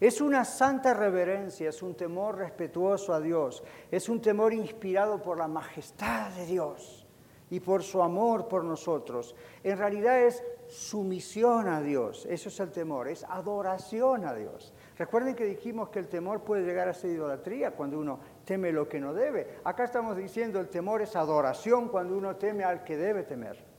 Es 0.00 0.20
una 0.20 0.44
santa 0.44 0.94
reverencia, 0.94 1.68
es 1.68 1.80
un 1.80 1.94
temor 1.94 2.36
respetuoso 2.36 3.14
a 3.14 3.20
Dios, 3.20 3.62
es 3.88 4.08
un 4.08 4.20
temor 4.20 4.52
inspirado 4.52 5.22
por 5.22 5.38
la 5.38 5.46
majestad 5.46 6.32
de 6.32 6.44
Dios 6.44 7.06
y 7.50 7.60
por 7.60 7.84
su 7.84 8.02
amor 8.02 8.48
por 8.48 8.64
nosotros. 8.64 9.36
En 9.62 9.78
realidad 9.78 10.20
es 10.22 10.42
sumisión 10.66 11.68
a 11.68 11.80
Dios, 11.80 12.26
eso 12.28 12.48
es 12.48 12.58
el 12.58 12.72
temor, 12.72 13.06
es 13.06 13.22
adoración 13.22 14.24
a 14.24 14.34
Dios. 14.34 14.72
Recuerden 14.96 15.36
que 15.36 15.44
dijimos 15.44 15.90
que 15.90 16.00
el 16.00 16.08
temor 16.08 16.40
puede 16.40 16.64
llegar 16.64 16.88
a 16.88 16.94
ser 16.94 17.10
idolatría 17.10 17.70
cuando 17.70 18.00
uno 18.00 18.18
teme 18.44 18.72
lo 18.72 18.88
que 18.88 18.98
no 18.98 19.14
debe. 19.14 19.58
Acá 19.62 19.84
estamos 19.84 20.16
diciendo 20.16 20.58
el 20.58 20.68
temor 20.68 21.02
es 21.02 21.14
adoración 21.14 21.88
cuando 21.88 22.16
uno 22.16 22.34
teme 22.34 22.64
al 22.64 22.82
que 22.82 22.96
debe 22.96 23.22
temer. 23.22 23.71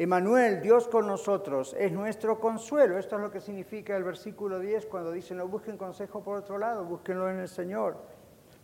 Emanuel, 0.00 0.60
Dios 0.60 0.86
con 0.86 1.08
nosotros, 1.08 1.74
es 1.76 1.90
nuestro 1.90 2.38
consuelo. 2.38 2.96
Esto 2.98 3.16
es 3.16 3.20
lo 3.20 3.32
que 3.32 3.40
significa 3.40 3.96
el 3.96 4.04
versículo 4.04 4.60
10 4.60 4.86
cuando 4.86 5.10
dice, 5.10 5.34
no 5.34 5.48
busquen 5.48 5.76
consejo 5.76 6.22
por 6.22 6.36
otro 6.36 6.56
lado, 6.56 6.84
búsquenlo 6.84 7.28
en 7.28 7.40
el 7.40 7.48
Señor. 7.48 7.96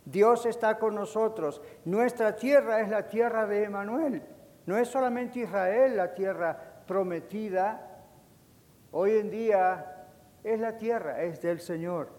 Dios 0.05 0.45
está 0.45 0.79
con 0.79 0.95
nosotros. 0.95 1.61
Nuestra 1.83 2.37
tierra 2.37 2.79
es 2.79 2.87
la 2.87 3.09
tierra 3.09 3.45
de 3.47 3.65
Emanuel. 3.65 4.23
No 4.65 4.77
es 4.77 4.87
solamente 4.87 5.39
Israel 5.39 5.97
la 5.97 6.13
tierra 6.13 6.57
prometida. 6.87 8.01
Hoy 8.91 9.17
en 9.17 9.29
día 9.29 10.07
es 10.41 10.57
la 10.61 10.77
tierra, 10.77 11.21
es 11.21 11.41
del 11.41 11.59
Señor. 11.59 12.11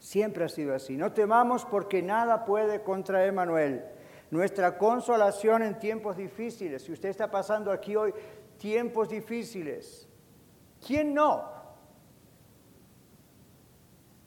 Siempre 0.00 0.44
ha 0.44 0.48
sido 0.48 0.74
así. 0.74 0.96
No 0.96 1.12
temamos 1.12 1.64
porque 1.64 2.02
nada 2.02 2.44
puede 2.44 2.82
contra 2.82 3.26
Emanuel 3.26 3.93
nuestra 4.30 4.76
consolación 4.78 5.62
en 5.62 5.78
tiempos 5.78 6.16
difíciles. 6.16 6.82
Si 6.82 6.92
usted 6.92 7.08
está 7.08 7.30
pasando 7.30 7.70
aquí 7.70 7.96
hoy 7.96 8.12
tiempos 8.58 9.08
difíciles, 9.08 10.08
¿quién 10.84 11.14
no? 11.14 11.52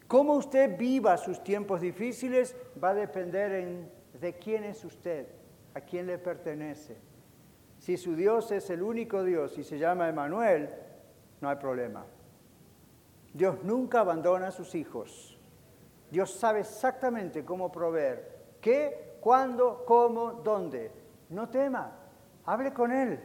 Cómo 0.08 0.36
usted 0.36 0.78
viva 0.78 1.18
sus 1.18 1.44
tiempos 1.44 1.82
difíciles 1.82 2.56
va 2.82 2.90
a 2.90 2.94
depender 2.94 3.90
de 4.14 4.34
quién 4.38 4.64
es 4.64 4.84
usted, 4.86 5.28
a 5.74 5.82
quién 5.82 6.08
le 6.08 6.18
pertenece. 6.18 6.98
Si 7.80 7.98
su 7.98 8.16
Dios 8.16 8.52
es 8.52 8.70
el 8.70 8.82
único 8.82 9.24
Dios 9.24 9.58
y 9.58 9.64
se 9.64 9.78
llama 9.78 10.08
Emanuel, 10.08 10.70
no 11.42 11.50
hay 11.50 11.58
problema. 11.58 12.06
Dios 13.34 13.64
nunca 13.64 14.00
abandona 14.00 14.48
a 14.48 14.52
sus 14.52 14.74
hijos. 14.76 15.38
Dios 16.10 16.32
sabe 16.32 16.62
exactamente 16.62 17.44
cómo 17.44 17.72
proveer. 17.72 18.38
¿Qué? 18.62 19.07
Cuándo, 19.28 19.84
cómo, 19.86 20.40
dónde. 20.42 20.90
No 21.28 21.50
tema, 21.50 21.92
hable 22.46 22.72
con 22.72 22.94
Él. 22.94 23.20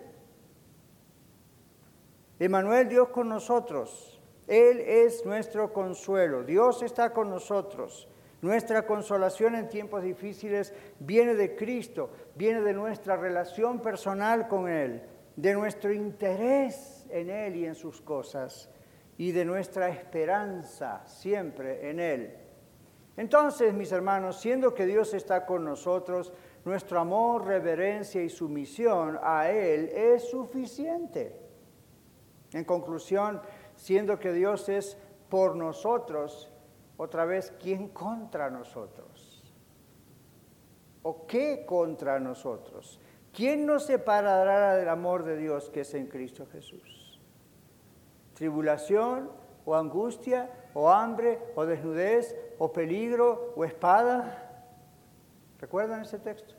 Emanuel, 2.41 2.89
Dios 2.89 3.11
con 3.11 3.29
nosotros. 3.29 4.21
Él 4.49 4.81
es 4.81 5.25
nuestro 5.25 5.73
consuelo. 5.73 6.43
Dios 6.43 6.83
está 6.83 7.13
con 7.13 7.31
nosotros. 7.31 8.09
Nuestra 8.41 8.85
consolación 8.85 9.55
en 9.55 9.69
tiempos 9.69 10.03
difíciles 10.03 10.75
viene 10.99 11.37
de 11.37 11.55
Cristo, 11.55 12.11
viene 12.35 12.63
de 12.63 12.73
nuestra 12.73 13.17
relación 13.17 13.79
personal 13.81 14.49
con 14.49 14.69
Él, 14.69 15.05
de 15.37 15.55
nuestro 15.55 15.93
interés 15.93 17.07
en 17.11 17.31
Él 17.31 17.55
y 17.55 17.65
en 17.65 17.77
sus 17.77 18.01
cosas, 18.01 18.69
y 19.19 19.31
de 19.31 19.45
nuestra 19.45 19.89
esperanza 19.89 21.07
siempre 21.07 21.89
en 21.89 22.01
Él. 22.01 22.42
Entonces, 23.17 23.75
mis 23.75 23.93
hermanos, 23.93 24.41
siendo 24.41 24.75
que 24.75 24.87
Dios 24.87 25.13
está 25.13 25.45
con 25.45 25.65
nosotros, 25.65 26.33
nuestro 26.65 27.01
amor, 27.01 27.47
reverencia 27.47 28.23
y 28.23 28.31
sumisión 28.31 29.19
a 29.23 29.51
Él 29.51 29.91
es 29.95 30.31
suficiente. 30.31 31.39
En 32.53 32.65
conclusión, 32.65 33.41
siendo 33.75 34.19
que 34.19 34.33
Dios 34.33 34.69
es 34.69 34.97
por 35.29 35.57
nosotros, 35.57 36.51
otra 36.97 37.25
vez, 37.25 37.53
¿quién 37.61 37.89
contra 37.89 38.51
nosotros? 38.51 39.43
¿O 41.03 41.27
qué 41.27 41.65
contra 41.67 42.21
nosotros? 42.21 43.01
¿Quién 43.33 43.67
nos 43.67 43.87
separará 43.87 44.77
del 44.77 44.89
amor 44.89 45.25
de 45.25 45.37
Dios 45.37 45.71
que 45.71 45.81
es 45.81 45.95
en 45.95 46.07
Cristo 46.07 46.47
Jesús? 46.53 47.19
¿Tribulación 48.35 49.31
o 49.65 49.75
angustia 49.75 50.51
o 50.75 50.91
hambre 50.91 51.39
o 51.55 51.65
desnudez 51.65 52.37
o 52.63 52.71
peligro 52.71 53.55
o 53.57 53.65
espada. 53.65 54.39
¿Recuerdan 55.59 56.03
ese 56.03 56.21
texto? 56.21 56.55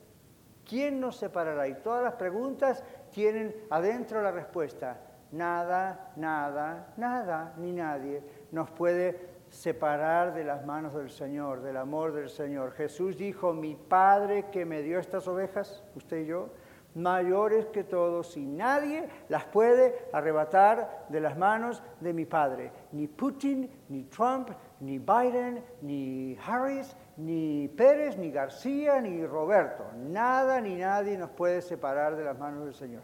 ¿Quién 0.68 1.00
nos 1.00 1.16
separará? 1.16 1.66
Y 1.70 1.76
todas 1.76 2.04
las 2.04 2.16
preguntas 2.16 2.84
tienen 3.10 3.56
adentro 3.70 4.22
la 4.22 4.32
respuesta. 4.32 5.00
Nada, 5.32 6.12
nada, 6.18 6.94
nada, 6.98 7.54
ni 7.56 7.72
nadie 7.72 8.22
nos 8.52 8.70
puede 8.72 9.30
separar 9.50 10.34
de 10.34 10.44
las 10.44 10.66
manos 10.66 10.94
del 10.94 11.10
Señor, 11.10 11.62
del 11.62 11.78
amor 11.78 12.12
del 12.12 12.30
Señor. 12.30 12.74
Jesús 12.74 13.18
dijo, 13.18 13.54
mi 13.54 13.76
Padre 13.76 14.48
que 14.52 14.66
me 14.66 14.82
dio 14.82 15.00
estas 15.00 15.26
ovejas, 15.30 15.86
usted 15.96 16.24
y 16.24 16.26
yo, 16.26 16.50
mayores 16.96 17.68
que 17.68 17.84
todos 17.84 18.38
y 18.38 18.46
nadie 18.46 19.08
las 19.30 19.46
puede 19.46 20.08
arrebatar 20.12 21.06
de 21.10 21.20
las 21.20 21.38
manos 21.38 21.82
de 22.00 22.14
mi 22.14 22.26
Padre. 22.26 22.72
Ni 22.92 23.08
Putin, 23.08 23.70
ni 23.90 24.04
Trump, 24.06 24.50
ni 24.84 25.00
Biden, 25.00 25.64
ni 25.82 26.38
Harris, 26.46 26.96
ni 27.18 27.68
Pérez, 27.70 28.18
ni 28.18 28.32
García, 28.32 29.02
ni 29.02 29.26
Roberto. 29.26 29.86
Nada 29.96 30.62
ni 30.62 30.76
nadie 30.76 31.18
nos 31.18 31.32
puede 31.32 31.62
separar 31.62 32.16
de 32.16 32.24
las 32.24 32.38
manos 32.38 32.66
del 32.66 32.76
Señor. 32.76 33.04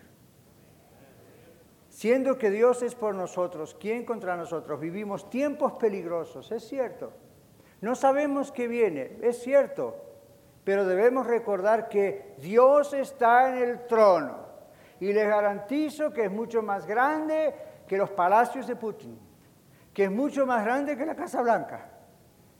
Siendo 1.89 2.37
que 2.37 2.51
Dios 2.51 2.83
es 2.83 2.95
por 2.95 3.15
nosotros, 3.15 3.75
¿quién 3.79 4.05
contra 4.05 4.37
nosotros? 4.37 4.79
Vivimos 4.79 5.29
tiempos 5.29 5.73
peligrosos, 5.73 6.51
es 6.51 6.67
cierto. 6.67 7.11
No 7.81 7.95
sabemos 7.95 8.51
qué 8.51 8.67
viene, 8.67 9.17
es 9.21 9.39
cierto 9.41 10.09
pero 10.69 10.85
debemos 10.85 11.25
recordar 11.25 11.89
que 11.89 12.35
Dios 12.37 12.93
está 12.93 13.49
en 13.49 13.63
el 13.63 13.87
trono 13.87 14.37
y 14.99 15.11
les 15.11 15.27
garantizo 15.27 16.13
que 16.13 16.25
es 16.25 16.31
mucho 16.31 16.61
más 16.61 16.85
grande 16.85 17.55
que 17.87 17.97
los 17.97 18.11
palacios 18.11 18.67
de 18.67 18.75
Putin, 18.75 19.19
que 19.99 20.05
es 20.05 20.11
mucho 20.11 20.45
más 20.45 20.63
grande 20.63 20.95
que 20.95 21.05
la 21.05 21.13
Casa 21.13 21.41
Blanca, 21.41 21.89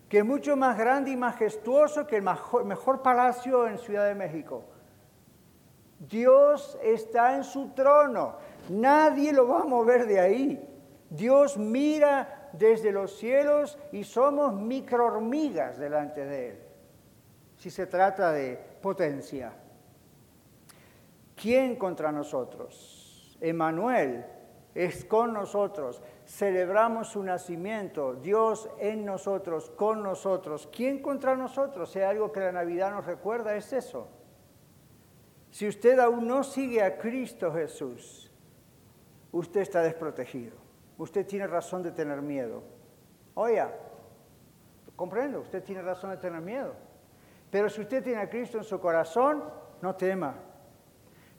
que 0.09 0.17
es 0.17 0.25
mucho 0.25 0.57
más 0.57 0.77
grande 0.77 1.11
y 1.11 1.15
majestuoso 1.15 2.05
que 2.05 2.17
el 2.17 2.21
mejor, 2.21 3.01
palacio 3.01 3.65
en 3.65 3.77
Ciudad 3.77 4.09
de 4.09 4.13
México. 4.13 4.65
Dios 5.99 6.77
está 6.83 7.37
en 7.37 7.45
su 7.45 7.69
trono, 7.69 8.35
nadie 8.67 9.31
lo 9.31 9.47
va 9.47 9.61
a 9.61 9.63
mover 9.63 10.05
de 10.05 10.19
ahí. 10.19 10.69
Dios 11.09 11.57
mira 11.57 12.49
desde 12.51 12.91
los 12.91 13.17
cielos 13.17 13.79
y 13.93 14.03
somos 14.03 14.53
microhormigas 14.53 15.77
delante 15.77 16.25
de 16.25 16.49
Él 16.49 16.59
si 17.57 17.69
se 17.69 17.87
trata 17.87 18.33
de 18.33 18.59
potencia. 18.81 19.53
¿Quién 21.41 21.77
contra 21.77 22.11
nosotros? 22.11 23.37
Emanuel 23.39 24.25
es 24.79 25.03
con 25.03 25.33
nosotros. 25.33 26.01
Celebramos 26.25 27.09
su 27.09 27.21
nacimiento, 27.21 28.15
Dios 28.15 28.69
en 28.79 29.03
nosotros, 29.03 29.69
con 29.71 30.01
nosotros. 30.01 30.69
¿Quién 30.73 31.01
contra 31.01 31.35
nosotros? 31.35 31.91
Si 31.91 31.99
algo 31.99 32.31
que 32.31 32.39
la 32.39 32.53
Navidad 32.53 32.91
nos 32.91 33.05
recuerda, 33.05 33.57
es 33.57 33.73
eso. 33.73 34.07
Si 35.51 35.67
usted 35.67 35.99
aún 35.99 36.25
no 36.27 36.45
sigue 36.45 36.81
a 36.81 36.97
Cristo 36.97 37.51
Jesús, 37.51 38.31
usted 39.33 39.61
está 39.61 39.81
desprotegido. 39.81 40.55
usted 40.97 41.25
tiene 41.25 41.47
razón 41.47 41.83
de 41.83 41.91
tener 41.91 42.21
miedo. 42.21 42.63
Oiga, 43.33 43.73
comprendo, 44.95 45.41
usted 45.41 45.61
tiene 45.61 45.81
razón 45.81 46.11
de 46.11 46.17
tener 46.17 46.39
miedo. 46.39 46.73
Pero 47.51 47.69
si 47.69 47.81
usted 47.81 48.01
tiene 48.01 48.21
a 48.21 48.29
Cristo 48.29 48.57
en 48.57 48.63
su 48.63 48.79
corazón, 48.79 49.43
no 49.81 49.95
tema. 49.95 50.35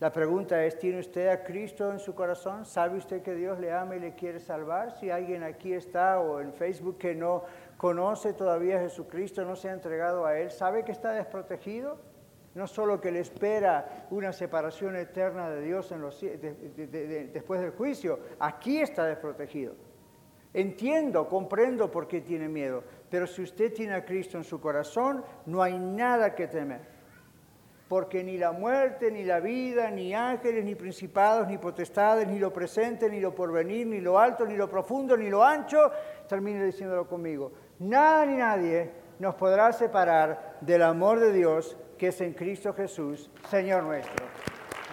La 0.01 0.11
pregunta 0.11 0.65
es, 0.65 0.79
¿tiene 0.79 0.99
usted 0.99 1.29
a 1.29 1.45
Cristo 1.45 1.93
en 1.93 1.99
su 1.99 2.15
corazón? 2.15 2.65
¿Sabe 2.65 2.97
usted 2.97 3.21
que 3.21 3.35
Dios 3.35 3.61
le 3.61 3.71
ama 3.71 3.97
y 3.97 4.01
le 4.01 4.15
quiere 4.15 4.41
salvar? 4.41 4.93
Si 4.93 5.11
alguien 5.11 5.43
aquí 5.43 5.75
está 5.75 6.21
o 6.21 6.41
en 6.41 6.55
Facebook 6.55 6.97
que 6.97 7.15
no 7.15 7.45
conoce 7.77 8.33
todavía 8.33 8.79
a 8.79 8.81
Jesucristo, 8.81 9.45
no 9.45 9.57
se 9.57 9.69
ha 9.69 9.75
entregado 9.75 10.25
a 10.25 10.39
Él, 10.39 10.51
¿sabe 10.51 10.87
que 10.87 10.93
está 10.93 11.13
desprotegido? 11.13 11.99
No 12.55 12.67
solo 12.67 12.99
que 12.99 13.13
le 13.13 13.21
espera 13.21 14.07
una 14.11 14.33
separación 14.33 14.97
eterna 14.97 15.51
de 15.51 15.61
Dios 15.61 15.93
después 17.35 17.61
del 17.61 17.73
juicio, 17.73 18.21
aquí 18.39 18.81
está 18.81 19.05
desprotegido. 19.05 19.75
Entiendo, 20.55 21.29
comprendo 21.29 21.91
por 21.91 22.09
qué 22.09 22.23
tiene 22.23 22.49
miedo, 22.49 22.83
pero 23.11 23.27
si 23.27 23.43
usted 23.43 23.75
tiene 23.75 23.93
a 23.93 24.05
Cristo 24.07 24.39
en 24.39 24.45
su 24.45 24.63
corazón, 24.63 25.23
no 25.45 25.63
hay 25.63 25.79
nada 25.79 26.35
que 26.35 26.49
temer 26.49 26.90
porque 27.91 28.23
ni 28.23 28.39
la 28.39 28.53
muerte, 28.53 29.11
ni 29.11 29.25
la 29.25 29.41
vida, 29.41 29.91
ni 29.91 30.15
ángeles, 30.15 30.65
ni 30.65 30.77
principados, 30.77 31.49
ni 31.49 31.59
potestades, 31.59 32.29
ni 32.29 32.39
lo 32.39 32.53
presente, 32.53 33.11
ni 33.11 33.19
lo 33.19 33.35
porvenir, 33.35 33.85
ni 33.85 34.01
lo 34.01 34.17
alto, 34.17 34.47
ni 34.47 34.55
lo 34.55 34.71
profundo, 34.71 35.17
ni 35.17 35.29
lo 35.29 35.43
ancho, 35.43 35.91
termine 36.29 36.65
diciéndolo 36.65 37.09
conmigo, 37.09 37.51
nada 37.81 38.25
ni 38.27 38.37
nadie 38.37 38.93
nos 39.19 39.35
podrá 39.35 39.73
separar 39.73 40.59
del 40.61 40.83
amor 40.83 41.19
de 41.19 41.33
Dios 41.33 41.77
que 41.99 42.09
es 42.09 42.21
en 42.21 42.33
Cristo 42.33 42.73
Jesús, 42.75 43.29
Señor 43.51 43.83
nuestro. 43.83 44.25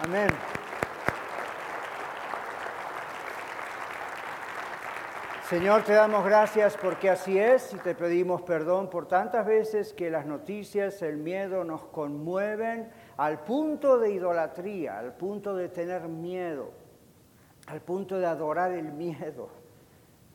Amén. 0.02 0.30
Señor, 5.48 5.82
te 5.82 5.94
damos 5.94 6.26
gracias 6.26 6.76
porque 6.76 7.08
así 7.08 7.38
es 7.38 7.72
y 7.72 7.78
te 7.78 7.94
pedimos 7.94 8.42
perdón 8.42 8.90
por 8.90 9.08
tantas 9.08 9.46
veces 9.46 9.94
que 9.94 10.10
las 10.10 10.26
noticias, 10.26 11.00
el 11.00 11.16
miedo 11.16 11.64
nos 11.64 11.86
conmueven 11.86 12.90
al 13.16 13.44
punto 13.44 13.98
de 13.98 14.12
idolatría, 14.12 14.98
al 14.98 15.14
punto 15.14 15.56
de 15.56 15.70
tener 15.70 16.02
miedo, 16.06 16.68
al 17.66 17.80
punto 17.80 18.18
de 18.18 18.26
adorar 18.26 18.72
el 18.72 18.92
miedo, 18.92 19.48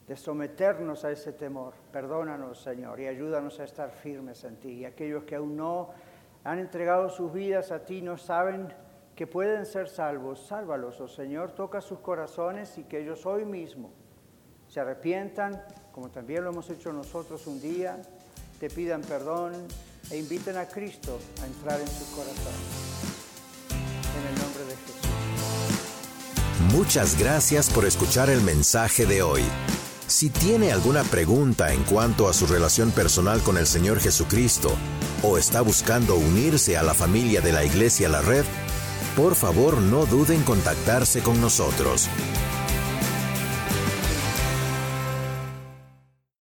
de 0.08 0.16
someternos 0.16 1.06
a 1.06 1.12
ese 1.12 1.32
temor. 1.32 1.76
Perdónanos, 1.92 2.64
Señor, 2.64 3.00
y 3.00 3.06
ayúdanos 3.06 3.60
a 3.60 3.66
estar 3.66 3.92
firmes 3.92 4.44
en 4.46 4.56
ti. 4.56 4.80
Y 4.80 4.86
aquellos 4.86 5.26
que 5.26 5.36
aún 5.36 5.56
no 5.56 5.90
han 6.44 6.58
entregado 6.58 7.10
sus 7.10 7.32
vidas 7.32 7.72
a 7.72 7.86
ti, 7.86 8.02
no 8.02 8.18
saben 8.18 8.74
que 9.16 9.28
pueden 9.28 9.68
ser 9.68 9.90
salvos, 9.90 10.48
sálvalos, 10.48 11.00
oh 11.00 11.08
Señor, 11.08 11.52
toca 11.52 11.82
sus 11.82 12.00
corazones 12.00 12.80
y 12.80 12.86
que 12.86 13.02
ellos 13.02 13.28
hoy 13.28 13.46
mismo 13.46 13.92
se 14.74 14.80
arrepientan, 14.80 15.62
como 15.92 16.10
también 16.10 16.44
lo 16.44 16.50
hemos 16.50 16.68
hecho 16.72 16.92
nosotros 16.92 17.46
un 17.46 17.62
día, 17.62 18.02
te 18.60 18.72
pidan 18.72 19.02
perdón 19.02 19.54
e 20.10 20.18
inviten 20.18 20.58
a 20.58 20.68
Cristo 20.68 21.20
a 21.44 21.46
entrar 21.46 21.80
en 21.80 21.88
sus 21.88 22.08
corazones. 22.08 22.44
En 23.70 24.28
el 24.28 24.42
nombre 24.42 24.66
de 24.66 24.76
Jesús. 24.76 24.96
Muchas 26.72 27.20
gracias 27.20 27.70
por 27.70 27.86
escuchar 27.86 28.32
el 28.32 28.42
mensaje 28.42 29.06
de 29.06 29.22
hoy. 29.22 29.44
Si 30.08 30.32
tiene 30.32 30.72
alguna 30.72 31.04
pregunta 31.04 31.72
en 31.72 31.84
cuanto 31.84 32.28
a 32.28 32.34
su 32.34 32.48
relación 32.48 32.90
personal 32.92 33.42
con 33.44 33.58
el 33.58 33.68
Señor 33.68 34.00
Jesucristo 34.00 34.72
o 35.22 35.38
está 35.38 35.62
buscando 35.62 36.16
unirse 36.16 36.78
a 36.78 36.84
la 36.84 36.96
familia 36.96 37.42
de 37.42 37.54
la 37.54 37.64
Iglesia 37.64 38.10
La 38.10 38.22
Red, 38.22 38.46
por 39.16 39.36
favor 39.36 39.78
no 39.78 40.08
duden 40.08 40.40
en 40.40 40.44
contactarse 40.44 41.22
con 41.22 41.40
nosotros. 41.40 42.10